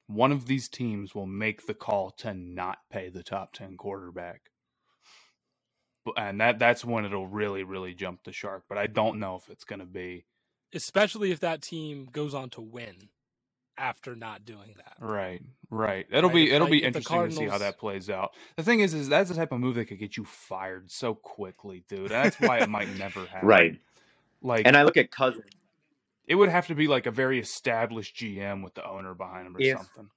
[0.08, 4.42] one of these teams will make the call to not pay the top 10 quarterback.
[6.18, 9.50] And that that's when it'll really really jump the shark, but I don't know if
[9.50, 10.26] it's going to be
[10.74, 13.10] Especially if that team goes on to win
[13.78, 14.98] after not doing that.
[15.00, 15.42] right.
[15.72, 16.08] Right.
[16.12, 18.32] It'll Right, be it'll like, be if the interesting to see how that plays out.
[18.58, 21.16] The thing is is that's the type of move that could get you fired so
[21.16, 22.12] quickly, dude.
[22.12, 23.48] That's why it might never happen.
[23.48, 23.80] Right.
[24.42, 25.46] Like And I look at Cousins.
[26.28, 29.56] It would have to be like a very established GM with the owner behind him
[29.56, 30.10] or If- something.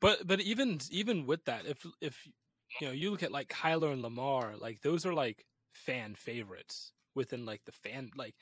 [0.00, 2.26] But but even even with that, if if
[2.80, 6.92] you know you look at like Kyler and Lamar, like those are like fan favorites
[7.14, 8.34] within like the fan like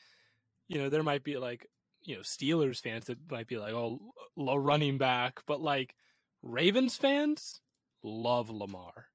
[0.69, 1.67] you know there might be like
[2.03, 5.95] you know Steelers fans that might be like oh low running back, but like
[6.43, 7.61] Ravens fans
[8.03, 9.07] love Lamar,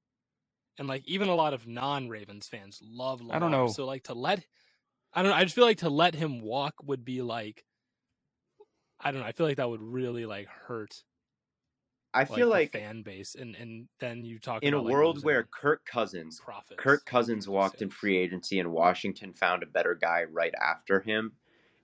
[0.78, 3.36] and like even a lot of non Ravens fans love Lamar.
[3.36, 3.68] I don't know.
[3.68, 4.44] So like to let
[5.14, 5.36] I don't know.
[5.36, 7.64] I just feel like to let him walk would be like
[9.00, 9.26] I don't know.
[9.26, 11.02] I feel like that would really like hurt
[12.14, 15.24] I feel the like fan base, and and then you talk in a like, world
[15.24, 16.78] where Kirk Cousins, profits.
[16.78, 21.32] Kirk Cousins walked in free agency and Washington found a better guy right after him.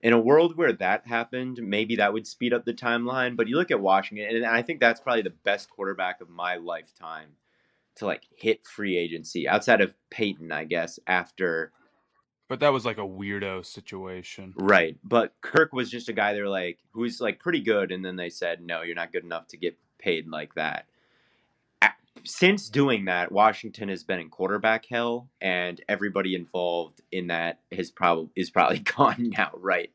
[0.01, 3.35] In a world where that happened, maybe that would speed up the timeline.
[3.35, 6.55] But you look at Washington, and I think that's probably the best quarterback of my
[6.55, 7.29] lifetime
[7.95, 11.71] to like hit free agency outside of Peyton, I guess, after
[12.49, 14.55] But that was like a weirdo situation.
[14.57, 14.97] Right.
[15.03, 18.29] But Kirk was just a guy they're like who's like pretty good and then they
[18.29, 20.85] said, "No, you're not good enough to get paid like that."
[22.25, 27.91] Since doing that, Washington has been in quarterback hell, and everybody involved in that has
[27.91, 29.91] probably is probably gone now, right?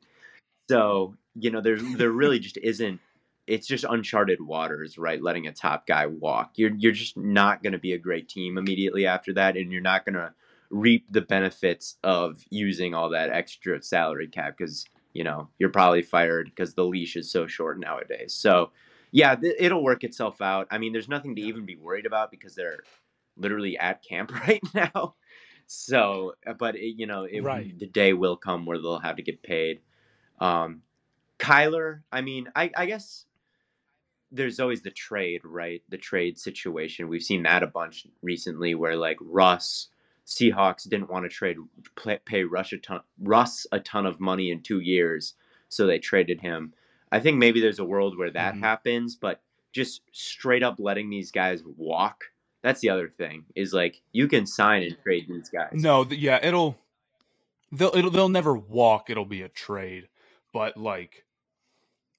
[0.71, 3.01] So you know, there's there really just isn't.
[3.47, 5.23] It's just uncharted waters, right?
[5.23, 8.57] Letting a top guy walk, you're you're just not going to be a great team
[8.57, 10.33] immediately after that, and you're not going to
[10.75, 16.03] reap the benefits of using all that extra salary cap because you know you're probably
[16.03, 18.35] fired because the leash is so short nowadays.
[18.35, 18.73] So
[19.13, 20.67] yeah, th- it'll work itself out.
[20.73, 22.81] I mean, there's nothing to even be worried about because they're
[23.37, 25.15] literally at camp right now.
[25.69, 27.79] So, uh, but it, you know, it, right.
[27.79, 29.81] the day will come where they'll have to get paid.
[30.41, 30.83] Um,
[31.39, 33.27] Kyler, I mean, I, I guess
[34.33, 35.83] there's always the trade, right?
[35.89, 37.09] The trade situation.
[37.09, 39.89] We've seen that a bunch recently, where like Russ,
[40.27, 41.59] Seahawks didn't want to trade,
[42.25, 45.35] pay Russ a ton, Russ a ton of money in two years,
[45.69, 46.73] so they traded him.
[47.13, 48.65] I think maybe there's a world where that mm-hmm.
[48.65, 52.25] happens, but just straight up letting these guys walk.
[52.63, 55.73] That's the other thing is like you can sign and trade these guys.
[55.75, 56.79] No, yeah, it'll
[57.71, 59.11] they'll it'll, they'll never walk.
[59.11, 60.09] It'll be a trade,
[60.53, 61.24] but like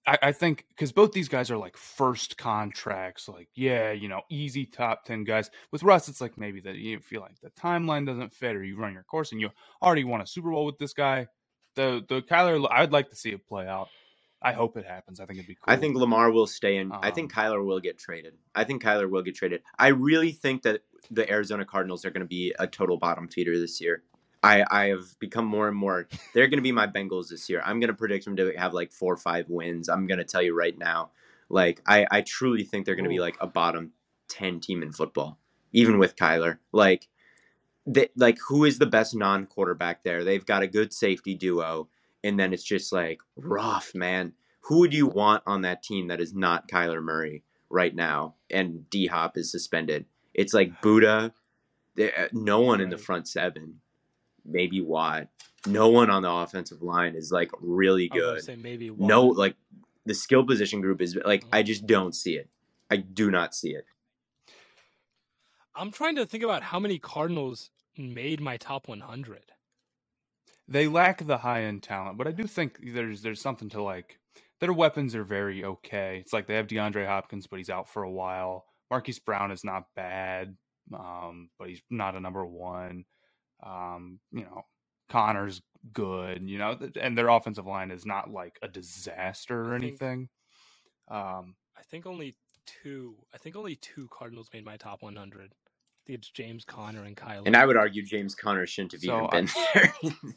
[0.08, 4.22] I, I think because both these guys are like first contracts, like yeah, you know,
[4.30, 5.50] easy top ten guys.
[5.72, 8.78] With Russ, it's like maybe that you feel like the timeline doesn't fit, or you
[8.78, 9.50] run your course and you
[9.82, 11.28] already won a Super Bowl with this guy.
[11.76, 13.90] The the Kyler, I'd like to see it play out.
[14.42, 15.20] I hope it happens.
[15.20, 15.74] I think it'd be cool.
[15.74, 16.92] I think Lamar will stay in.
[16.92, 18.36] Um, I think um Kyler will get traded.
[18.54, 19.64] I think Kyler will get traded.
[19.80, 23.58] I really think that the Arizona Cardinals are going to be a total bottom feeder
[23.58, 24.04] this year.
[24.46, 26.08] I, I have become more and more.
[26.34, 27.62] They're going to be my Bengals this year.
[27.66, 29.90] I'm going to predict them to have like four or five wins.
[29.90, 31.12] I'm going to tell you right now.
[31.50, 33.94] Like I, I truly think they're going to be like a bottom
[34.28, 35.40] ten team in football,
[35.74, 36.60] even with Kyler.
[36.72, 37.08] Like,
[37.88, 40.24] they, like who is the best non-quarterback there?
[40.24, 41.90] They've got a good safety duo
[42.26, 44.34] and then it's just like rough, man.
[44.62, 48.34] Who would you want on that team that is not Kyler Murray right now?
[48.50, 50.06] And D Hop is suspended.
[50.34, 51.34] It's like Budda.
[52.00, 53.82] Uh, no one in the front seven.
[54.46, 55.28] Maybe Watt.
[55.68, 58.42] No one on the offensive line is like really good.
[58.62, 59.08] maybe Watt.
[59.10, 59.56] no like
[60.06, 62.50] the skill position group is like I just don't see it.
[62.92, 63.86] I do not see it.
[65.76, 69.44] I'm trying to think about how many Cardinals made my top 100
[70.70, 74.20] they lack the high end talent, but I do think there's there's something to like.
[74.62, 76.20] Their weapons are very okay.
[76.22, 78.66] It's like they have DeAndre Hopkins, but he's out for a while.
[78.92, 80.56] Marquise Brown is not bad,
[80.94, 83.06] um, but he's not a number one.
[83.66, 84.64] Um, you know,
[85.10, 85.62] Conner's
[85.94, 86.50] good.
[86.50, 90.30] You know, and their offensive line is not like a disaster or anything.
[91.10, 93.16] Um, I think only two.
[93.34, 95.54] I think only two Cardinals made my top 100.
[96.08, 97.44] it's James Conner and Kyle.
[97.46, 100.34] And I would argue James Conner shouldn't have so even been I, there.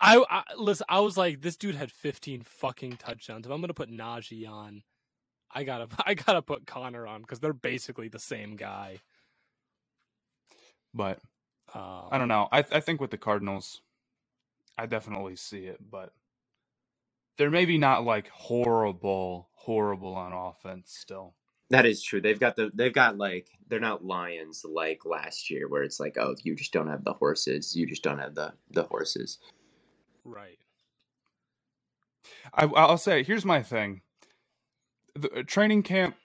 [0.00, 0.86] I, I listen.
[0.88, 3.46] I was like, this dude had 15 fucking touchdowns.
[3.46, 4.82] If I'm gonna put Najee on,
[5.50, 9.00] I gotta I gotta put Conner on because they're basically the same guy.
[10.94, 11.20] But
[11.74, 12.48] um, I don't know.
[12.52, 13.82] I I think with the Cardinals,
[14.78, 16.12] I definitely see it, but
[17.38, 21.34] they're maybe not like horrible, horrible on offense still.
[21.70, 22.20] That is true.
[22.20, 26.16] They've got the they've got like they're not lions like last year where it's like,
[26.18, 27.74] oh, you just don't have the horses.
[27.76, 29.38] You just don't have the the horses.
[30.24, 30.58] Right.
[32.54, 34.02] I, will say, here's my thing:
[35.14, 36.16] the uh, training camp.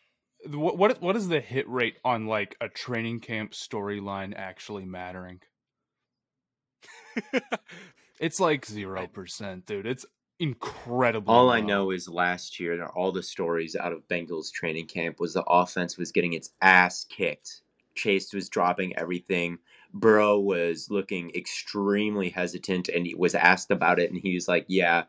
[0.48, 5.42] What what what is the hit rate on like a training camp storyline actually mattering?
[8.20, 9.86] it's like zero percent, dude.
[9.86, 10.06] It's
[10.40, 11.34] incredible.
[11.34, 11.52] All low.
[11.52, 15.44] I know is last year, all the stories out of Bengals training camp was the
[15.44, 17.62] offense was getting its ass kicked.
[17.96, 19.60] Chase was dropping everything.
[19.94, 24.66] Burrow was looking extremely hesitant and he was asked about it and he was like,
[24.68, 25.04] "Yeah,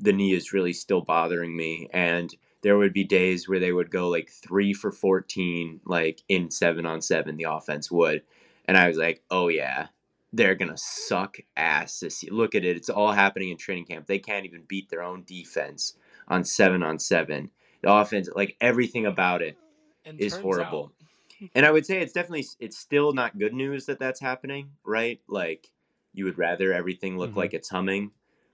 [0.00, 3.90] the knee is really still bothering me." And there would be days where they would
[3.90, 8.22] go like 3 for 14 like in 7 on 7 the offense would.
[8.66, 9.88] And I was like, "Oh yeah,
[10.32, 12.32] they're going to suck ass this year.
[12.32, 12.76] Look at it.
[12.76, 14.06] It's all happening in training camp.
[14.06, 15.94] They can't even beat their own defense
[16.28, 17.50] on 7 on 7.
[17.82, 19.56] The offense, like everything about it
[20.04, 20.92] and is horrible.
[21.40, 24.70] Out, and I would say it's definitely it's still not good news that that's happening,
[24.84, 25.20] right?
[25.28, 25.70] Like
[26.12, 27.38] you would rather everything look mm-hmm.
[27.38, 28.10] like it's humming,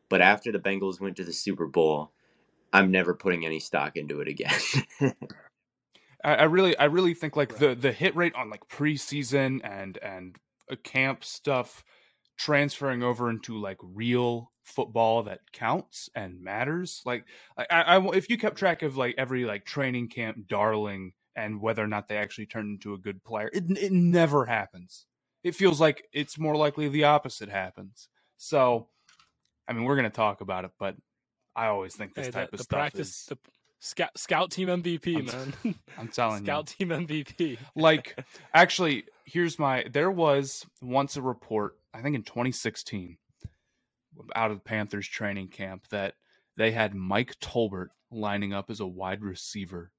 [0.08, 2.12] but after the Bengals went to the Super Bowl,
[2.74, 4.60] I'm never putting any stock into it again.
[6.24, 7.60] I, I, really, I really think like right.
[7.60, 10.36] the the hit rate on like preseason and and
[10.70, 11.84] uh, camp stuff
[12.36, 17.00] transferring over into like real football that counts and matters.
[17.06, 17.24] Like
[17.56, 21.82] I, I, if you kept track of like every like training camp darling and whether
[21.82, 23.50] or not they actually turn into a good player.
[23.52, 25.06] It, it never happens.
[25.42, 28.08] It feels like it's more likely the opposite happens.
[28.36, 28.88] So,
[29.68, 30.96] I mean, we're going to talk about it, but
[31.56, 33.38] I always think this hey, type the, of the stuff practice, is the,
[33.84, 35.74] Scout, scout team MVP, I'm man.
[35.98, 36.86] I'm telling scout you.
[36.86, 37.58] Scout team MVP.
[37.76, 38.18] like,
[38.54, 39.84] actually, here's my.
[39.92, 43.18] There was once a report, I think in 2016,
[44.34, 46.14] out of the Panthers training camp, that
[46.56, 49.92] they had Mike Tolbert lining up as a wide receiver.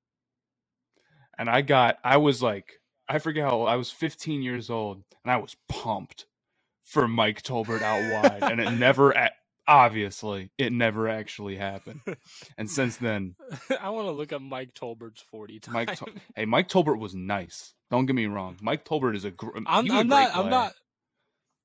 [1.37, 5.31] And I got, I was like, I forget how I was 15 years old, and
[5.31, 6.25] I was pumped
[6.83, 9.15] for Mike Tolbert out wide, and it never,
[9.67, 12.01] obviously, it never actually happened.
[12.57, 13.35] And since then,
[13.81, 15.73] I want to look up Mike Tolbert's 40 times.
[15.73, 17.73] Mike, Tol- hey, Mike Tolbert was nice.
[17.91, 18.57] Don't get me wrong.
[18.61, 19.31] Mike Tolbert is a.
[19.31, 20.35] Gr- um, I'm, I'm not.
[20.35, 20.73] I'm not.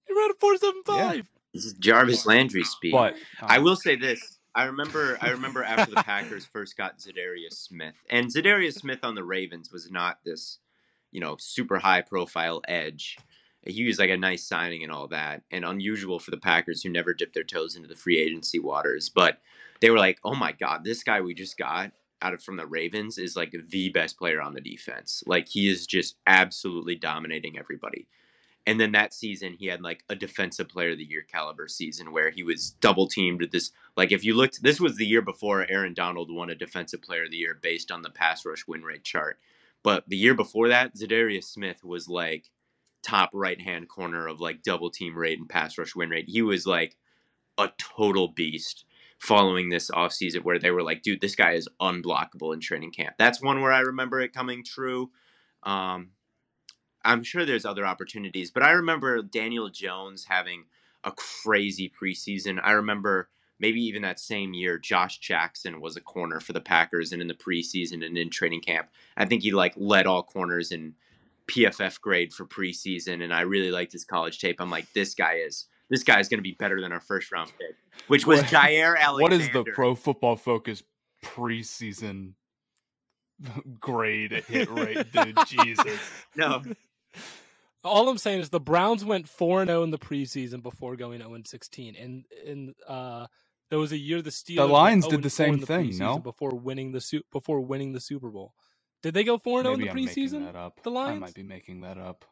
[0.07, 1.31] He ran a four seven five.
[1.55, 2.93] This is Jarvis Landry speak.
[2.93, 5.19] But I um, will say this: I remember.
[5.21, 9.73] I remember after the Packers first got Za'Darius Smith, and Za'Darius Smith on the Ravens
[9.73, 10.59] was not this,
[11.11, 13.17] you know, super high profile edge.
[13.67, 16.89] He was like a nice signing and all that, and unusual for the Packers who
[16.89, 19.09] never dipped their toes into the free agency waters.
[19.09, 19.41] But
[19.81, 21.93] they were like, "Oh my God, this guy we just got
[22.23, 25.23] out of from the Ravens is like the best player on the defense.
[25.27, 28.07] Like he is just absolutely dominating everybody."
[28.67, 32.13] And then that season, he had like a defensive player of the year caliber season
[32.13, 33.73] where he was double teamed with this.
[33.97, 37.25] Like, if you looked, this was the year before Aaron Donald won a defensive player
[37.25, 39.39] of the year based on the pass rush win rate chart.
[39.83, 42.51] But the year before that, Za'Darius Smith was like
[43.03, 46.29] top right hand corner of like double team rate and pass rush win rate.
[46.29, 46.97] He was like
[47.59, 48.85] a total beast
[49.19, 53.15] following this offseason where they were like, dude, this guy is unblockable in training camp.
[53.19, 55.11] That's one where I remember it coming true.
[55.63, 56.11] Um,
[57.05, 60.65] I'm sure there's other opportunities, but I remember Daniel Jones having
[61.05, 62.59] a crazy preseason.
[62.63, 63.29] I remember
[63.59, 67.29] maybe even that same year, Josh Jackson was a corner for the Packers, and in
[67.29, 70.95] the preseason and in training camp, I think he like led all corners in
[71.51, 74.57] PFF grade for preseason, and I really liked his college tape.
[74.61, 77.33] I'm like, this guy is this guy is going to be better than our first
[77.33, 77.77] round pick,
[78.09, 79.23] which was Jaire Alexander.
[79.23, 80.83] What is the Pro Football Focus
[81.25, 82.35] preseason
[83.81, 85.39] grade hit rate, dude?
[85.47, 86.01] Jesus.
[86.37, 86.63] No,
[87.83, 91.21] All I'm saying is the Browns went four and zero in the preseason before going
[91.21, 93.27] zero and sixteen, and in uh,
[93.71, 94.57] there was a year the Steelers.
[94.57, 96.19] The Lions did the same the thing, no?
[96.19, 98.53] Before winning the su- before winning the Super Bowl,
[99.03, 100.45] did they go four and zero in Maybe the I'm preseason?
[100.47, 100.83] that up.
[100.83, 102.25] The I might be making that up.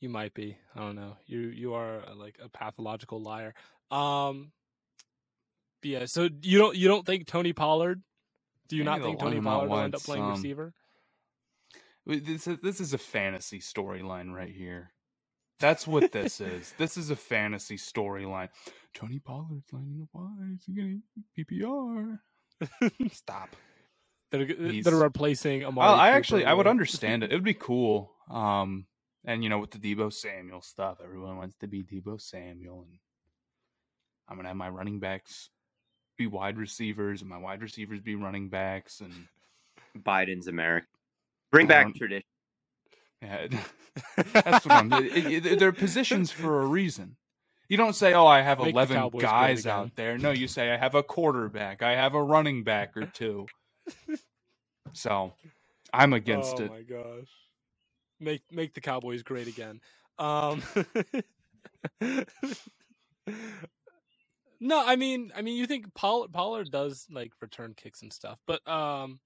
[0.00, 0.56] You might be.
[0.74, 1.16] I don't know.
[1.26, 3.54] You you are uh, like a pathological liar.
[3.90, 4.52] Um.
[5.82, 6.06] yeah.
[6.06, 8.02] So you don't you don't think Tony Pollard?
[8.68, 10.30] Do you Maybe not think Tony line him out Pollard will end up playing um,
[10.30, 10.72] receiver?
[12.06, 14.92] This is, this is a fantasy storyline right here.
[15.60, 16.72] That's what this is.
[16.78, 18.48] This is a fantasy storyline.
[18.94, 20.56] Tony Pollard's lining up wide.
[20.56, 21.02] Is he getting
[21.38, 22.18] PPR?
[23.12, 23.54] Stop.
[24.30, 25.88] That are, that are replacing Amari.
[25.88, 27.32] Well, I actually I would understand it.
[27.32, 28.12] It would be cool.
[28.30, 28.86] Um,
[29.24, 32.98] and you know, with the Deebo Samuel stuff, everyone wants to be Deebo Samuel, and
[34.28, 35.50] I'm gonna have my running backs
[36.16, 39.12] be wide receivers, and my wide receivers be running backs, and
[39.98, 40.86] Biden's America.
[41.50, 42.26] Bring back don't- tradition.
[43.22, 43.48] yeah,
[44.32, 44.92] that's what I'm.
[44.92, 47.16] It, it, they're positions for a reason.
[47.68, 50.70] You don't say, "Oh, I have Make 11 Cowboys guys out there." No, you say,
[50.70, 51.82] "I have a quarterback.
[51.82, 53.46] I have a running back or two.
[54.92, 55.32] So,
[55.92, 56.70] I'm against oh it.
[56.70, 57.28] my gosh.
[58.18, 59.80] Make make the Cowboys great again.
[60.18, 60.62] Um
[64.60, 68.38] No, I mean I mean you think Pollard, Pollard does like return kicks and stuff.
[68.46, 69.20] But um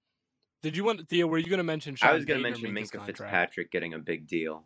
[0.63, 2.75] did you want Theo, were you gonna mention Sean I was going to Payton mention
[2.75, 3.17] Minkah's Minkah contract?
[3.17, 4.65] Fitzpatrick getting a big deal.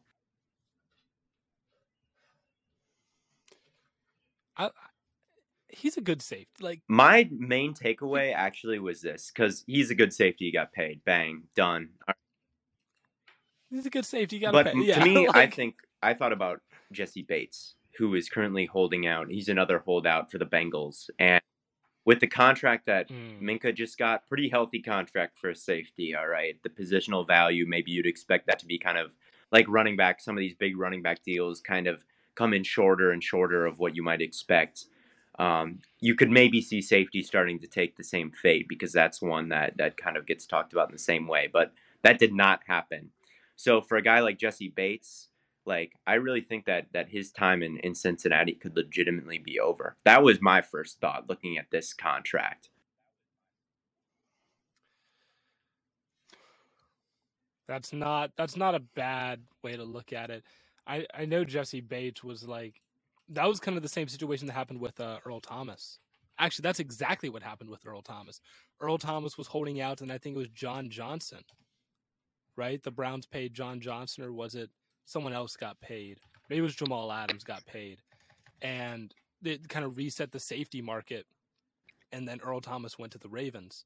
[4.58, 4.70] I,
[5.72, 6.48] he's a good safety.
[6.62, 10.46] Like My main takeaway actually was this because he's a good safety.
[10.46, 11.04] He got paid.
[11.06, 11.90] Bang, done.
[13.70, 14.38] he's a good safety.
[14.38, 14.72] You gotta But pay.
[14.72, 16.62] m- Yeah, to me, I think I thought about
[16.92, 19.30] Jessie Bates, who is currently holding out.
[19.30, 21.42] He's another holdout for the Bengals, and
[22.06, 23.42] with the contract that Mm.
[23.42, 26.16] Minkah just got, pretty healthy contract for a safety.
[26.16, 29.12] All right, the positional value, maybe you'd expect that to be kind of
[29.52, 30.22] like running back.
[30.22, 32.04] Some of these big running back deals kind of
[32.36, 34.86] come in shorter and shorter of what you might expect.
[35.40, 39.50] Um, you could maybe see safety starting to take the same fate because that's one
[39.50, 41.72] that that kind of gets talked about in the same way, but
[42.04, 43.12] that did not happen.
[43.56, 45.30] So for a guy like Jessie Bates,
[45.66, 49.96] like I really think that that his time in, in Cincinnati could legitimately be over.
[50.04, 52.70] That was my first thought looking at this contract.
[57.68, 60.44] That's not that's not a bad way to look at it.
[60.88, 62.82] I I know Jessie Bates was like
[63.30, 66.00] that was kind of the same situation that happened with uh, Earl Thomas.
[66.40, 68.40] Actually, that's exactly what happened with Earl Thomas.
[68.80, 71.44] Earl Thomas was holding out, and I think it was John Johnson,
[72.56, 72.82] right?
[72.82, 74.70] The Browns paid John Johnson, or was it
[75.06, 76.20] someone else got paid?
[76.50, 78.00] Maybe it was Jamal Adams got paid,
[78.62, 79.14] and
[79.44, 81.26] it kind of reset the safety market.
[82.12, 83.86] And then Earl Thomas went to the Ravens.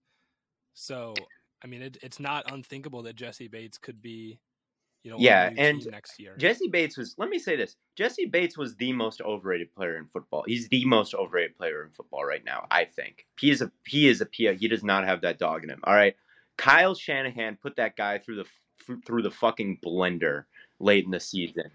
[0.74, 1.14] So,
[1.64, 4.40] I mean, it, it's not unthinkable that Jessie Bates could be,
[5.04, 6.36] you know, yeah, and next year.
[6.38, 7.14] Jessie Bates was.
[7.18, 10.46] Let me say this: Jessie Bates was the most overrated player in football.
[10.48, 12.68] He's the most overrated player in football right now.
[12.72, 14.54] I think he is a he is a Pia.
[14.54, 15.82] He does not have that dog in him.
[15.84, 16.16] All right,
[16.58, 20.46] Kyle Shanahan put that guy through the through the fucking blender
[20.80, 21.72] late in the season.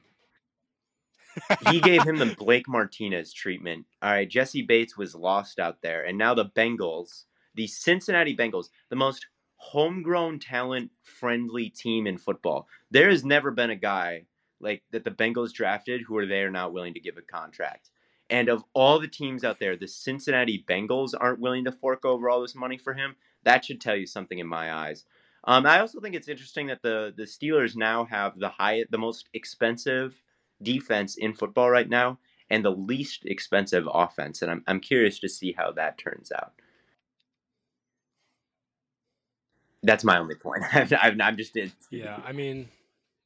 [1.70, 3.85] he gave him the Blake Martinez treatment.
[4.01, 7.24] All right, Jessie Bates was lost out there, and now the Bengals,
[7.55, 9.26] the Cincinnati Bengals, the most
[9.59, 12.66] homegrown talent friendly team in football.
[12.90, 14.24] There has never been a guy
[14.61, 17.90] like that the Bengals drafted who are they are not willing to give a contract.
[18.30, 22.28] And of all the teams out there, the Cincinnati Bengals aren't willing to fork over
[22.28, 23.16] all this money for him.
[23.44, 25.04] That should tell you something in my eyes.
[25.44, 28.98] Um, I also think it's interesting that the the Steelers now have the high, the
[28.98, 30.22] most expensive
[30.62, 32.18] defense in football right now,
[32.50, 34.42] and the least expensive offense.
[34.42, 36.52] And I'm I'm curious to see how that turns out.
[39.83, 40.64] That's my only point.
[40.72, 41.72] I'm, I'm just in.
[41.91, 42.68] Yeah, I mean,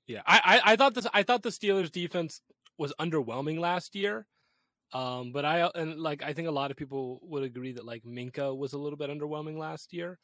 [0.07, 1.07] yeah, I, I, I thought this.
[1.13, 2.41] I thought the Steelers' defense
[2.79, 4.27] was underwhelming last year.
[4.93, 8.03] Um, but I and like I think a lot of people would agree that like
[8.05, 10.19] Minkah was a little bit underwhelming last year.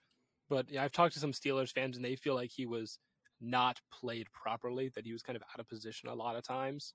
[0.50, 2.98] But yeah, I've talked to some Steelers fans and they feel like he was
[3.40, 6.94] not played properly, that he was kind of out of position a lot of times.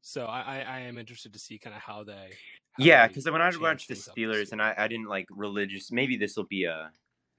[0.00, 2.30] So I, I, I am interested to see kind of how they.
[2.72, 6.16] How yeah, because when I watched the Steelers and I, I didn't like religious, maybe
[6.16, 6.90] this will be a,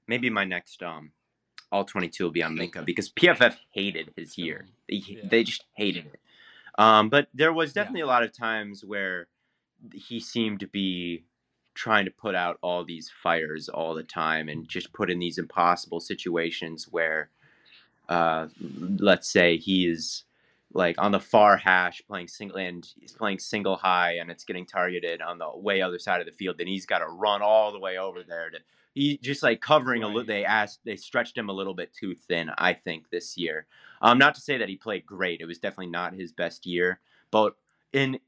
[0.08, 1.12] maybe my next um,
[1.76, 4.66] all twenty two will be on Minkah because PFF hated his year.
[4.88, 5.20] They, yeah.
[5.30, 6.20] they just hated it.
[6.78, 8.06] Um, but there was definitely yeah.
[8.06, 9.28] a lot of times where
[9.94, 11.24] he seemed to be
[11.74, 15.38] trying to put out all these fires all the time and just put in these
[15.38, 17.28] impossible situations where
[18.08, 18.46] uh,
[18.98, 20.24] let's say he is
[20.72, 24.66] like on the far hash playing single and he's playing single high and it's getting
[24.66, 27.72] targeted on the way other side of the field then he's got to run all
[27.72, 28.58] the way over there to
[28.96, 30.08] he just like covering right.
[30.10, 33.36] a little they asked they stretched him a little bit too thin i think this
[33.36, 33.66] year
[34.02, 37.00] um not to say that he played great it was definitely not his best year
[37.30, 37.54] but
[37.92, 38.18] in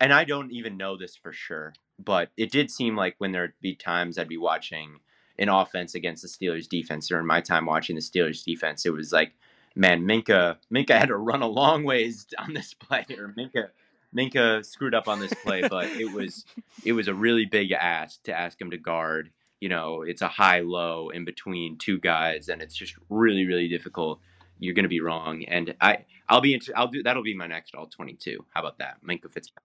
[0.00, 3.54] and I don't even know this for sure, but it did seem like when there'd
[3.60, 5.00] be times I'd be watching
[5.38, 9.12] an offense against the Steelers defense during my time watching the Steelers defense, it was
[9.12, 9.32] like,
[9.74, 13.70] man, Minkah Minkah had to run a long ways on this play, or Minkah
[14.14, 16.44] Minkah screwed up on this play, but it was
[16.84, 19.30] it was a really big ask to ask him to guard.
[19.60, 23.68] You know, it's a high low in between two guys, and it's just really really
[23.68, 24.20] difficult.
[24.58, 27.74] You're going to be wrong, and I I'll be I'll do that'll be my next
[27.74, 28.44] all 22.
[28.54, 29.62] How about that, Minkah Fitzpatrick?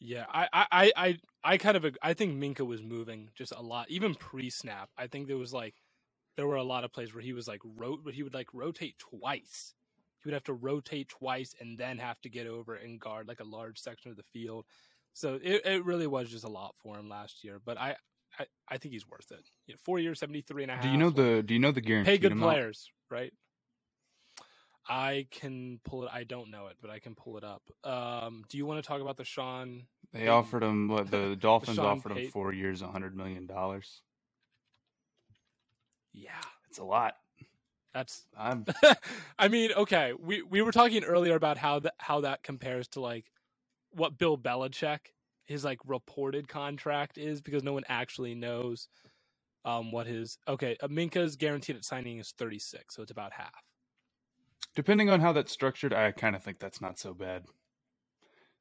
[0.00, 3.90] Yeah, I, I, I, I kind of, I think Minkah was moving just a lot,
[3.90, 4.90] even pre-snap.
[4.96, 5.74] I think there was like,
[6.36, 8.54] there were a lot of plays where he was like, wrote, but he would like
[8.54, 9.74] rotate twice.
[10.22, 13.40] He would have to rotate twice and then have to get over and guard like
[13.40, 14.66] a large section of the field.
[15.18, 17.60] So it, it really was just a lot for him last year.
[17.64, 17.96] But I,
[18.38, 19.50] I, I think he's worth it.
[19.66, 20.84] You know, four years, 73 and a half.
[20.84, 22.12] Do you know the, do you know the guarantee?
[22.12, 22.52] Pay good amount?
[22.52, 23.32] players, right?
[24.88, 26.10] I can pull it.
[26.12, 27.62] I don't know it, but I can pull it up.
[27.82, 29.86] Um, do you want to talk about the Sean?
[30.12, 30.32] They Payton?
[30.34, 32.26] offered him what the Dolphins the offered Payton?
[32.26, 34.02] him four years, a hundred million dollars.
[36.14, 36.30] Yeah,
[36.70, 37.16] it's a lot.
[37.92, 38.24] That's.
[38.38, 38.64] I'm.
[39.38, 40.12] I mean, okay.
[40.18, 43.26] We we were talking earlier about how that how that compares to like
[43.92, 44.98] what Bill Belichick
[45.44, 48.88] his like reported contract is because no one actually knows
[49.64, 50.76] um what his okay.
[50.84, 53.64] Minkah's guaranteed at signing is thirty six, so it's about half
[54.78, 57.44] depending on how that's structured, I kind of think that's not so bad.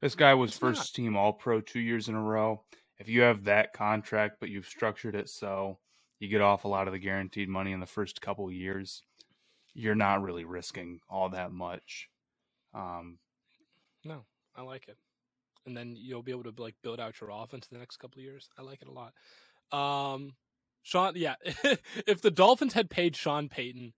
[0.01, 1.03] This guy was it's first not.
[1.03, 2.63] team All Pro two years in a row.
[2.97, 5.77] If you have that contract, but you've structured it so
[6.19, 9.03] you get off a lot of the guaranteed money in the first couple years,
[9.75, 12.09] you're not really risking all that much.
[12.73, 13.19] Um,
[14.03, 14.25] no,
[14.55, 14.97] I like it.
[15.67, 18.19] And then you'll be able to like build out your offense in the next couple
[18.19, 18.49] of years.
[18.57, 19.13] I like it a lot.
[19.71, 20.33] Um,
[20.81, 21.35] Sean, yeah,
[22.07, 23.93] if the Dolphins had paid Sean Payton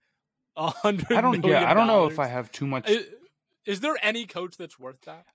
[0.57, 1.11] a hundred.
[1.11, 1.45] I don't.
[1.45, 2.89] Yeah, I don't know if I have too much.
[2.89, 3.05] Is,
[3.65, 5.25] is there any coach that's worth that?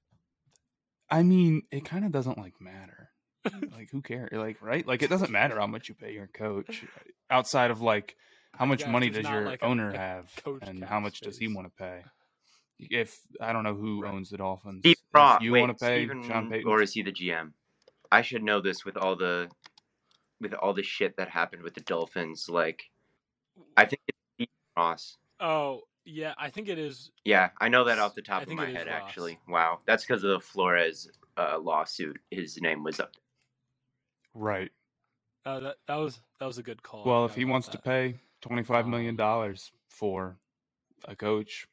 [1.09, 3.11] I mean, it kind of doesn't like matter.
[3.73, 4.31] like, who cares?
[4.33, 4.87] Like, right?
[4.87, 6.85] Like, it doesn't matter how much you pay your coach
[7.31, 8.17] outside of like
[8.53, 10.31] how much money does your like owner a, have
[10.63, 11.27] and how much space.
[11.27, 12.03] does he want to pay.
[12.79, 16.23] If I don't know who owns the Dolphins, Steve if you want to pay Steven,
[16.27, 17.53] Sean Payton, or is he the GM?
[18.11, 19.49] I should know this with all the
[20.41, 22.49] with all the shit that happened with the Dolphins.
[22.49, 22.91] Like,
[23.77, 24.03] I think
[24.39, 25.17] it's Ross.
[25.41, 27.11] Oh, yeah, I think it is.
[27.25, 29.39] Yeah, I know that off the top of my head, actually.
[29.49, 29.79] Wow.
[29.87, 32.21] That's because of the Flores uh, lawsuit.
[32.31, 33.13] His name was up.
[34.35, 34.71] Right.
[35.47, 37.05] Uh, that, that was that was a good call.
[37.05, 37.77] Well, if he wants that.
[37.77, 40.39] to pay twenty five million um, dollars for
[41.05, 41.69] a coach,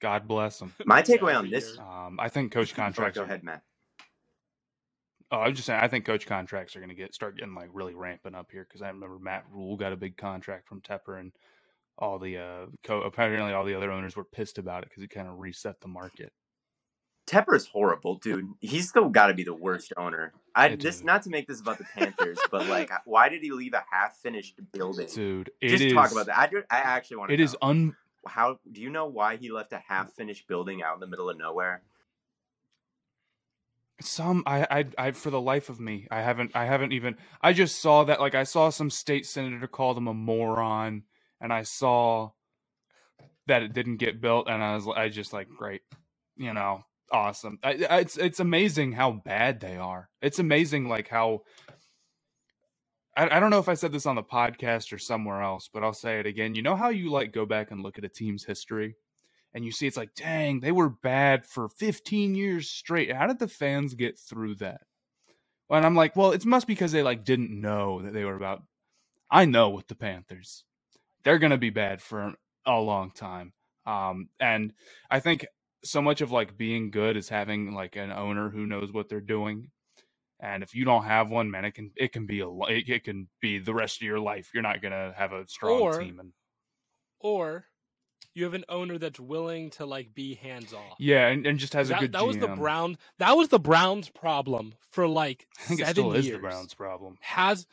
[0.00, 0.74] God bless him.
[0.84, 3.18] My takeaway on this, um, I think coach contracts.
[3.18, 3.62] Go ahead, Matt.
[5.30, 5.80] Oh, I'm just saying.
[5.80, 8.66] I think coach contracts are going to get start getting like really ramping up here
[8.68, 11.32] because I remember Matt Rhule got a big contract from Tepper, and
[11.98, 15.10] all the uh, co- apparently all the other owners were pissed about it because it
[15.10, 16.32] kind of reset the market.
[17.26, 18.48] Tepper is horrible, dude.
[18.60, 20.32] He's still got to be the worst owner.
[20.56, 23.52] I yeah, this not to make this about the Panthers, but like, why did he
[23.52, 25.06] leave a half-finished building?
[25.14, 26.36] Dude, just is, talk about that.
[26.36, 27.34] I, do, I actually want to.
[27.34, 27.44] It know.
[27.44, 27.94] is un.
[28.26, 29.82] How do you know why he left a mm.
[29.88, 31.82] half-finished building out in the middle of nowhere?
[34.00, 37.52] Some I, I I for the life of me I haven't I haven't even I
[37.52, 41.02] just saw that like I saw some state senator call them a moron
[41.38, 42.30] and I saw
[43.46, 45.82] that it didn't get built and I was I just like great
[46.36, 47.58] you know awesome.
[47.62, 50.08] I, it's it's amazing how bad they are.
[50.22, 51.42] It's amazing like how
[53.20, 55.84] I, I don't know if I said this on the podcast or somewhere else, but
[55.84, 56.54] I'll say it again.
[56.54, 58.96] You know how you like go back and look at a team's history
[59.52, 63.12] and you see it's like, dang, they were bad for 15 years straight.
[63.12, 64.80] How did the fans get through that?
[65.68, 68.62] And I'm like, well, it must because they like didn't know that they were about.
[69.30, 70.64] I know with the Panthers,
[71.22, 72.32] they're gonna be bad for
[72.64, 73.52] a long time.
[73.86, 74.72] Um, and
[75.10, 75.46] I think
[75.84, 79.20] so much of like being good is having like an owner who knows what they're
[79.20, 79.70] doing.
[80.42, 83.04] And if you don't have one, man, it can it can be a it, it
[83.04, 84.50] can be the rest of your life.
[84.54, 86.18] You're not gonna have a strong or, team.
[86.18, 86.32] And
[87.18, 87.66] or
[88.32, 90.96] you have an owner that's willing to like be hands off.
[90.98, 92.12] Yeah, and, and just has that, a good.
[92.12, 92.26] That GM.
[92.26, 92.96] was the Brown.
[93.18, 96.26] That was the Browns' problem for like I think seven it still years.
[96.26, 97.16] is the Browns' problem.
[97.20, 97.66] Has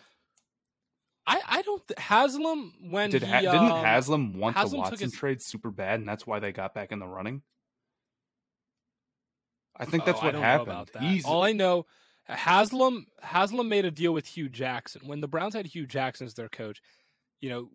[1.26, 4.99] I I don't Haslam when Did he, ha- didn't um, Haslam want Haslam the Watson
[5.09, 7.43] his- trade super bad, and that's why they got back in the running?
[9.80, 10.89] I think Oh, that's I what happened.
[10.93, 11.26] that.
[11.26, 11.86] All I know,
[12.28, 16.34] Haslam Haslam made a deal with Hue Jackson when the Browns had Hue Jackson as
[16.34, 16.82] their coach.
[17.39, 17.69] You know,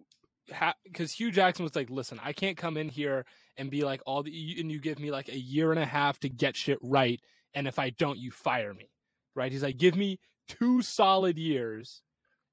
[0.85, 3.25] because Hue Jackson was like, "Listen, I can't come in here
[3.57, 6.19] and be like all the and you give me like a year and a half
[6.21, 7.21] to get shit right,
[7.55, 8.91] and if I don't, you fire me."
[9.35, 9.53] Right?
[9.53, 12.03] He's like, "Give me two solid years,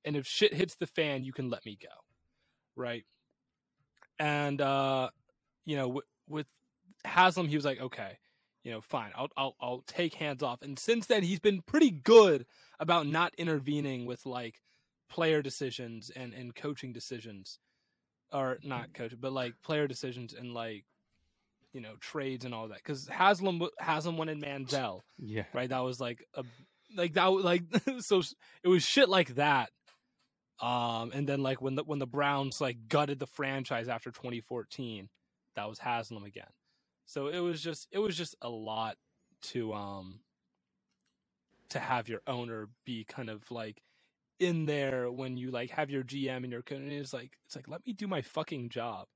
[0.06, 1.90] and if shit hits the fan, you can let me go."
[2.76, 3.06] Right?
[4.20, 5.10] And uh,
[5.66, 6.48] you know, with, with
[7.04, 8.18] Haslam, he was like, "Okay."
[8.64, 10.62] You know, fine, I'll I'll I'll take hands off.
[10.62, 12.46] And since then, he's been pretty good
[12.80, 14.56] about not intervening with like
[15.10, 17.60] player decisions and and coaching decisions,
[18.32, 20.86] or not coach, but like player decisions and like
[21.74, 22.78] you know trades and all that.
[22.78, 25.70] Because Haslam Haslam wanted Manziel, yeah, right?
[25.70, 26.44] That was like a
[26.96, 27.64] like that was like
[28.00, 28.22] so
[28.64, 29.70] it was shit like that.
[30.62, 35.08] Um, and then like when the when the Browns like gutted the franchise after 2014,
[35.56, 36.50] that was Haslam again.
[37.10, 38.96] So it was just it was just a lot
[39.42, 40.20] to um
[41.72, 43.82] to have your owner be kind of like
[44.40, 47.68] in there when you like have your GM and your and it's like it's like
[47.68, 49.08] let me do my fucking job.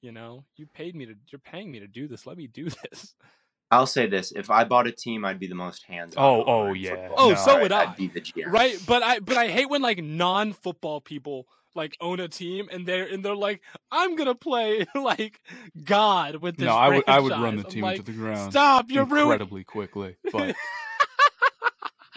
[0.00, 2.24] You know, you paid me to you're paying me to do this.
[2.24, 3.16] Let me do this.
[3.70, 6.24] I'll say this: if I bought a team, I'd be the most hands-on.
[6.24, 6.90] Oh, oh, yeah.
[6.90, 7.14] football.
[7.18, 7.82] Oh, No, so I'd- I.
[7.84, 8.46] I'd be the GM.
[8.46, 8.78] Right?
[8.86, 13.06] But I but I hate when like non-football people like own a team and they're
[13.06, 13.60] and they're like
[13.92, 15.38] I'm going to play like
[15.84, 18.52] god with this no, I would I would run the team like, into the ground
[18.52, 20.16] Stop, you're ruining incredibly quickly.
[20.32, 20.56] But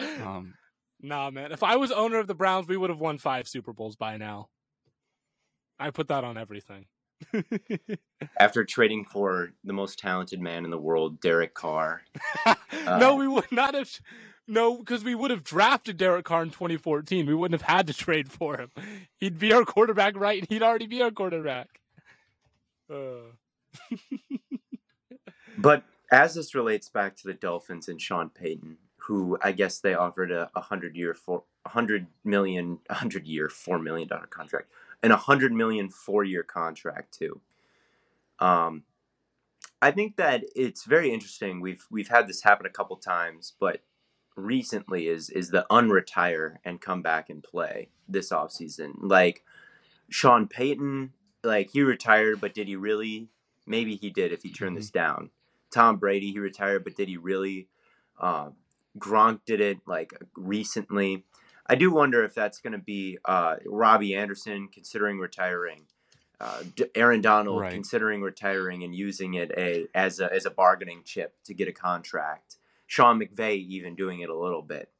[0.00, 0.54] um,
[1.02, 1.50] Nah, man.
[1.50, 4.16] If I was owner of the Browns, we would have won five Super Bowls by
[4.16, 4.48] now.
[5.78, 6.86] I put that on everything.
[8.38, 12.02] After trading for the most talented man in the world, Derek Carr.
[12.46, 13.90] no, Uh, we would not have.
[14.48, 17.26] No, because we would have drafted Derek Carr in 2014.
[17.26, 18.70] We wouldn't have had to trade for him.
[19.18, 20.40] He'd be our quarterback, right?
[20.40, 21.68] And he'd already be our quarterback.
[22.92, 23.30] Uh,
[25.58, 29.94] But as this relates back to the Dolphins and Sean Payton, who I guess they
[29.94, 34.68] offered a, a hundred year for hundred million, a hundred year, four million dollar contract,
[35.02, 37.40] and a hundred million four year contract too.
[38.38, 38.84] Um,
[39.80, 41.60] I think that it's very interesting.
[41.60, 43.80] We've we've had this happen a couple times, but
[44.36, 48.94] recently is is the unretire and come back and play this offseason.
[49.00, 49.44] Like
[50.08, 53.28] Sean Payton, like he retired, but did he really?
[53.66, 55.30] Maybe he did if he turned this down.
[55.70, 57.68] Tom Brady, he retired, but did he really?
[58.20, 58.50] Uh,
[58.98, 61.24] Gronk did it like recently.
[61.66, 65.82] I do wonder if that's going to be uh, Robbie Anderson considering retiring,
[66.40, 66.62] uh,
[66.94, 67.72] Aaron Donald Right.
[67.72, 71.72] considering retiring and using it a, as a as a bargaining chip to get a
[71.72, 72.56] contract.
[72.86, 74.90] Sean McVay even doing it a little bit.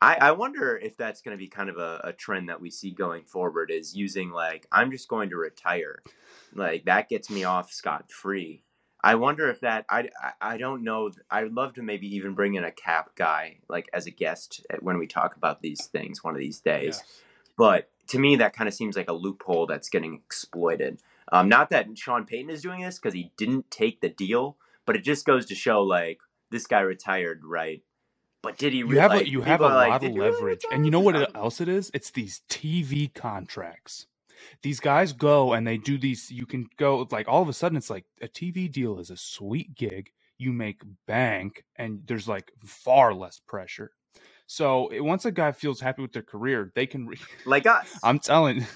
[0.00, 2.70] I, I wonder if that's going to be kind of a, a trend that we
[2.70, 6.02] see going forward is using like I'm just going to retire,
[6.54, 8.62] like that gets me off scot free.
[9.02, 11.10] I wonder if that I, I I don't know.
[11.30, 14.82] I'd love to maybe even bring in a cap guy like as a guest at-
[14.82, 17.00] when we talk about these things one of these days.
[17.02, 17.22] yes.
[17.56, 21.00] But to me, that kind of seems like a loophole that's getting exploited.
[21.30, 24.96] Um, not that Sean Payton is doing this because he didn't take the deal, but
[24.96, 26.20] it just goes to show like
[26.50, 27.82] this guy retired, right?
[28.42, 28.82] But did he?
[28.82, 31.00] Really, you have like, a, you have a lot like, of leverage, and you know
[31.00, 31.90] what else it is?
[31.92, 34.06] It's these TV contracts.
[34.62, 36.30] These guys go and they do these.
[36.30, 39.16] You can go like all of a sudden, it's like a TV deal is a
[39.16, 40.10] sweet gig.
[40.38, 43.92] You make bank, and there's like far less pressure.
[44.46, 48.00] So once a guy feels happy with their career, they can re- like us.
[48.02, 48.66] I'm telling.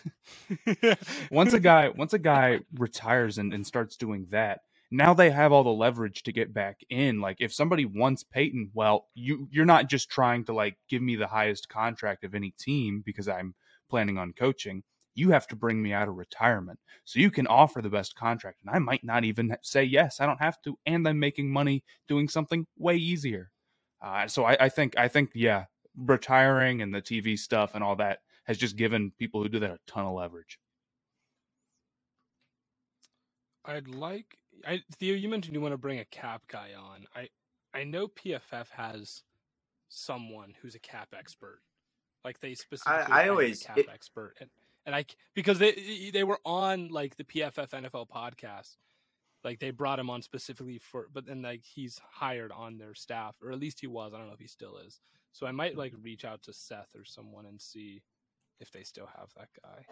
[1.33, 4.61] once a guy once a guy retires and, and starts doing that,
[4.91, 7.21] now they have all the leverage to get back in.
[7.21, 11.17] Like if somebody wants Peyton, well, you you're not just trying to like give me
[11.17, 13.55] the highest contract of any team because I'm
[13.91, 14.85] planning on coaching.
[15.15, 16.79] You have to bring me out of retirement.
[17.05, 18.61] So you can offer the best contract.
[18.63, 20.21] And I might not even say yes.
[20.21, 20.79] I don't have to.
[20.87, 23.51] And I'm making money doing something way easier.
[24.01, 27.97] Uh, so I, I think I think yeah, retiring and the TV stuff and all
[27.97, 30.59] that has just given people who do that a ton of leverage.
[33.65, 37.07] I'd like I Theo, you mentioned you want to bring a cap guy on.
[37.15, 37.29] I
[37.75, 39.23] I know PFF has
[39.89, 41.61] someone who's a cap expert.
[42.25, 44.51] Like they specifically I, I always cap it, expert and
[44.87, 45.05] and I
[45.35, 48.77] because they they were on like the PFF NFL podcast.
[49.45, 53.35] Like they brought him on specifically for but then like he's hired on their staff
[53.43, 54.15] or at least he was.
[54.15, 55.01] I don't know if he still is.
[55.33, 56.03] So I might like mm-hmm.
[56.03, 58.03] reach out to Seth or someone and see
[58.61, 59.85] if they still have that guy.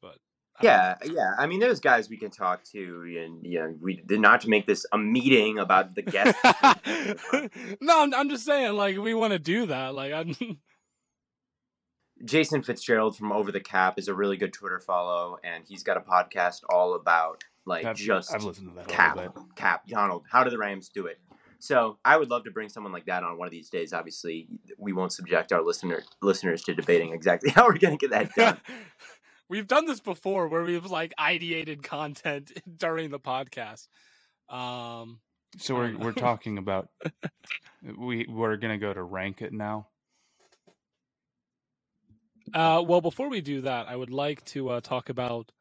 [0.00, 0.18] But
[0.62, 1.32] yeah, yeah.
[1.38, 4.48] I mean, there's guys we can talk to, and you know, we did not to
[4.48, 6.36] make this a meeting about the guest.
[7.80, 9.94] no, I'm, I'm, just saying, like, we want to do that.
[9.94, 10.34] Like, I'm.
[12.24, 15.96] Jason Fitzgerald from Over the Cap is a really good Twitter follow, and he's got
[15.96, 19.18] a podcast all about like I've, just I've listened to that cap,
[19.56, 19.86] cap.
[19.88, 21.18] Donald, how do the Rams do it?
[21.58, 23.92] So I would love to bring someone like that on one of these days.
[23.92, 24.48] Obviously,
[24.78, 28.34] we won't subject our listener listeners to debating exactly how we're going to get that
[28.34, 28.60] done.
[29.48, 33.88] we've done this before where we've like ideated content during the podcast.
[34.48, 35.20] Um,
[35.58, 36.88] so we're we're talking about
[37.96, 39.88] we we're gonna go to rank it now.
[42.54, 45.52] Uh, well, before we do that, I would like to uh, talk about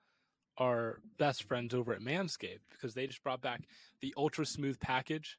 [0.57, 3.63] our best friends over at Manscaped because they just brought back
[4.01, 5.37] the Ultra Smooth package,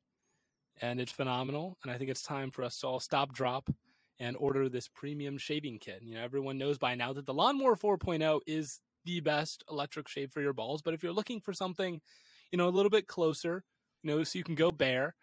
[0.80, 1.78] and it's phenomenal.
[1.82, 3.70] And I think it's time for us to all stop, drop,
[4.18, 6.02] and order this premium shaving kit.
[6.02, 10.32] You know, everyone knows by now that the Lawnmower 4.0 is the best electric shave
[10.32, 10.82] for your balls.
[10.82, 12.00] But if you're looking for something,
[12.50, 13.64] you know, a little bit closer,
[14.02, 15.14] you know, so you can go bare,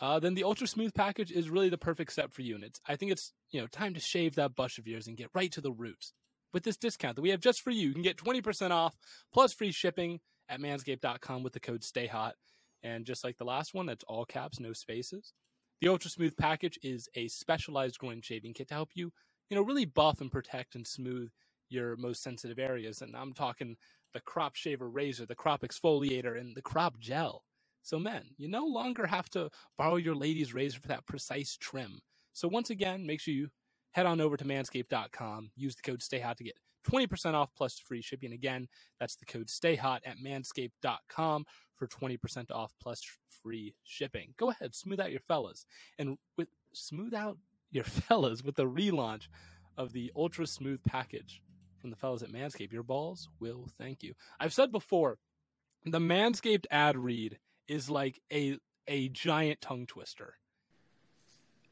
[0.00, 2.54] uh, then the Ultra Smooth package is really the perfect step for you.
[2.54, 5.16] And it's, I think it's, you know, time to shave that bush of yours and
[5.16, 6.14] get right to the roots.
[6.52, 8.94] With this discount that we have just for you, you can get 20% off
[9.32, 12.32] plus free shipping at manscaped.com with the code STAYHOT.
[12.82, 15.34] And just like the last one, that's all caps, no spaces.
[15.80, 19.12] The Ultra Smooth package is a specialized groin shaving kit to help you,
[19.48, 21.30] you know, really buff and protect and smooth
[21.68, 23.02] your most sensitive areas.
[23.02, 23.76] And I'm talking
[24.12, 27.44] the crop shaver razor, the crop exfoliator, and the crop gel.
[27.82, 32.00] So, men, you no longer have to borrow your lady's razor for that precise trim.
[32.32, 33.48] So, once again, make sure you
[33.92, 36.54] head on over to manscaped.com, use the code STAYHOT to get
[36.88, 38.32] 20% off plus free shipping.
[38.32, 38.68] Again,
[38.98, 41.44] that's the code STAYHOT at manscaped.com
[41.76, 43.02] for 20% off plus
[43.42, 44.34] free shipping.
[44.38, 45.66] Go ahead, smooth out your fellas.
[45.98, 47.36] And with smooth out
[47.70, 49.28] your fellas with the relaunch
[49.76, 51.42] of the Ultra Smooth package
[51.78, 52.72] from the fellas at Manscaped.
[52.72, 54.12] Your balls will thank you.
[54.38, 55.18] I've said before,
[55.86, 57.38] the Manscaped ad read
[57.70, 58.58] is like a
[58.88, 60.34] a giant tongue twister.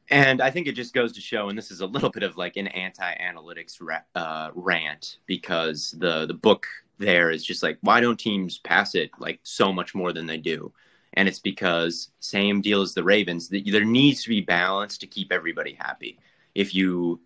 [0.09, 2.35] And I think it just goes to show, and this is a little bit of
[2.35, 6.65] like an anti-analytics ra- uh, rant because the the book
[6.97, 10.37] there is just like, why don't teams pass it like so much more than they
[10.37, 10.73] do?
[11.13, 13.49] And it's because same deal as the Ravens.
[13.49, 16.19] There needs to be balance to keep everybody happy.
[16.55, 17.19] If you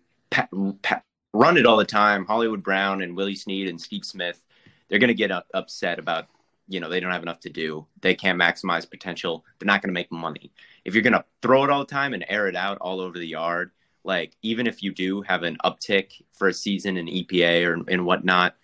[1.32, 4.42] run it all the time, Hollywood Brown and Willie Snead and Steve Smith,
[4.88, 6.28] they're going to get upset about
[6.68, 7.86] you know they don't have enough to do.
[8.00, 9.44] They can't maximize potential.
[9.58, 10.52] They're not going to make money.
[10.84, 13.18] If you're going to throw it all the time and air it out all over
[13.18, 13.70] the yard
[14.06, 18.04] like even if you do have an uptick for a season in epa or and
[18.04, 18.54] whatnot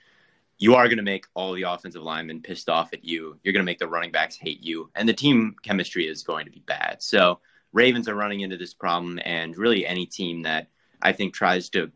[0.59, 3.39] you are going to make all the offensive linemen pissed off at you.
[3.43, 4.91] You're going to make the running backs hate you.
[4.95, 6.99] And the team chemistry is going to be bad.
[6.99, 7.41] So
[7.73, 10.69] ravens are running into this problem and really any team that
[11.03, 11.91] i think tries to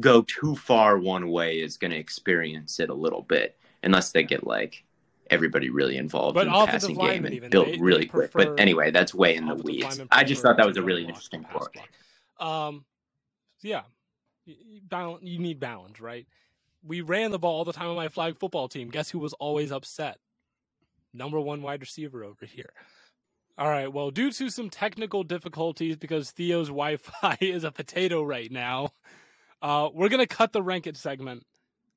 [0.00, 4.22] go too far one way is going to experience it a little bit unless they
[4.22, 4.84] get like
[5.32, 8.32] everybody really involved but in the passing game and built they, really they quick.
[8.32, 10.00] But anyway, that's way in the weeds.
[10.10, 11.78] I just thought that was a really interesting point.
[12.38, 12.84] Um,
[13.62, 13.82] yeah,
[14.44, 16.26] you need balance, right?
[16.84, 18.90] We ran the ball all the time on my flag football team.
[18.90, 20.18] Guess who was always upset?
[21.14, 22.72] Number one wide receiver over here.
[23.58, 23.92] All right.
[23.92, 28.90] Well, due to some technical difficulties, because Theo's Wi-Fi is a potato right now,
[29.60, 31.44] uh, we're gonna cut the rank it segment.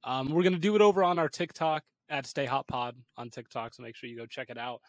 [0.03, 3.74] Um, we're gonna do it over on our TikTok at Stay Hot Pod on TikTok.
[3.74, 4.82] So make sure you go check it out.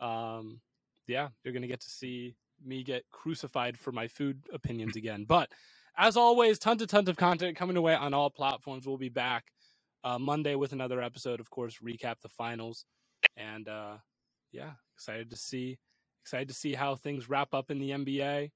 [0.00, 0.60] Um,
[1.06, 5.24] yeah, you're gonna get to see me get crucified for my food opinions again.
[5.26, 5.50] But
[5.96, 8.86] as always, tons and tons of content coming away on all platforms.
[8.86, 9.44] We'll be back
[10.04, 11.40] uh, Monday with another episode.
[11.40, 12.84] Of course, recap the finals,
[13.36, 13.96] and uh,
[14.52, 15.78] yeah, excited to see
[16.22, 18.50] excited to see how things wrap up in the NBA.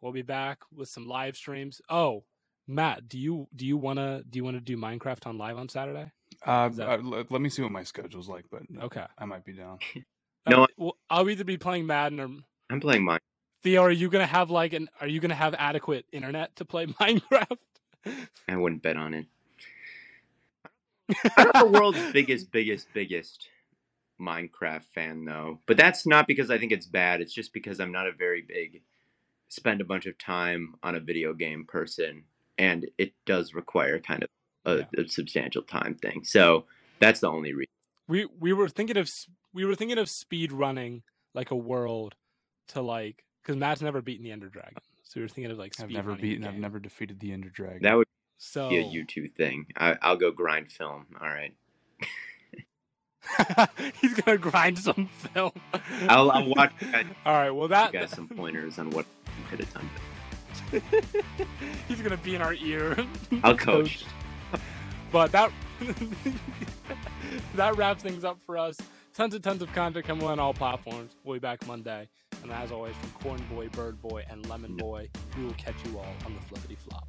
[0.00, 1.80] We'll be back with some live streams.
[1.88, 2.24] Oh,
[2.68, 6.12] Matt, do you do you wanna do you wanna do Minecraft on live on Saturday?
[6.46, 6.88] Uh, that...
[6.88, 9.78] uh, let me see what my schedule's like, but okay, I might be down.
[10.48, 12.30] no, uh, well, I'll either be playing Madden or
[12.70, 13.18] I'm playing mine.
[13.62, 14.88] Theo, are you gonna have like an?
[15.00, 17.58] Are you gonna have adequate internet to play Minecraft?
[18.48, 19.26] I wouldn't bet on it.
[21.36, 23.48] I'm the world's biggest, biggest, biggest
[24.20, 25.60] Minecraft fan, though.
[25.66, 27.20] But that's not because I think it's bad.
[27.20, 28.82] It's just because I'm not a very big
[29.48, 32.24] spend a bunch of time on a video game person,
[32.58, 34.28] and it does require kind of
[34.66, 34.84] a, yeah.
[34.98, 36.24] a substantial time thing.
[36.24, 36.64] So
[37.00, 37.70] that's the only reason.
[38.08, 39.10] We we were thinking of
[39.54, 41.02] we were thinking of speed running
[41.34, 42.14] like a world
[42.68, 45.74] to like because Matt's never beaten the Ender Dragon, so we were thinking of like.
[45.80, 46.46] I've never beaten.
[46.46, 47.82] I've never defeated the Ender Dragon.
[47.82, 48.06] That would
[48.38, 49.66] so be a YouTube thing.
[49.76, 51.06] I, I'll go grind film.
[51.20, 51.54] All right.
[54.00, 55.52] He's gonna grind some film.
[56.08, 56.72] I'll, I'll watch.
[57.26, 57.50] All right.
[57.50, 59.06] Well, that you guys some pointers on what
[59.50, 59.90] could have done.
[61.88, 62.96] He's gonna be in our ear.
[63.42, 64.04] I'll coach.
[65.12, 65.50] But that
[67.54, 68.76] that wraps things up for us.
[69.14, 71.16] Tons and tons of content coming on all platforms.
[71.24, 72.08] We'll be back Monday.
[72.42, 75.98] And as always, from Corn Boy, Bird Boy, and Lemon Boy, we will catch you
[75.98, 77.08] all on the flippity flop.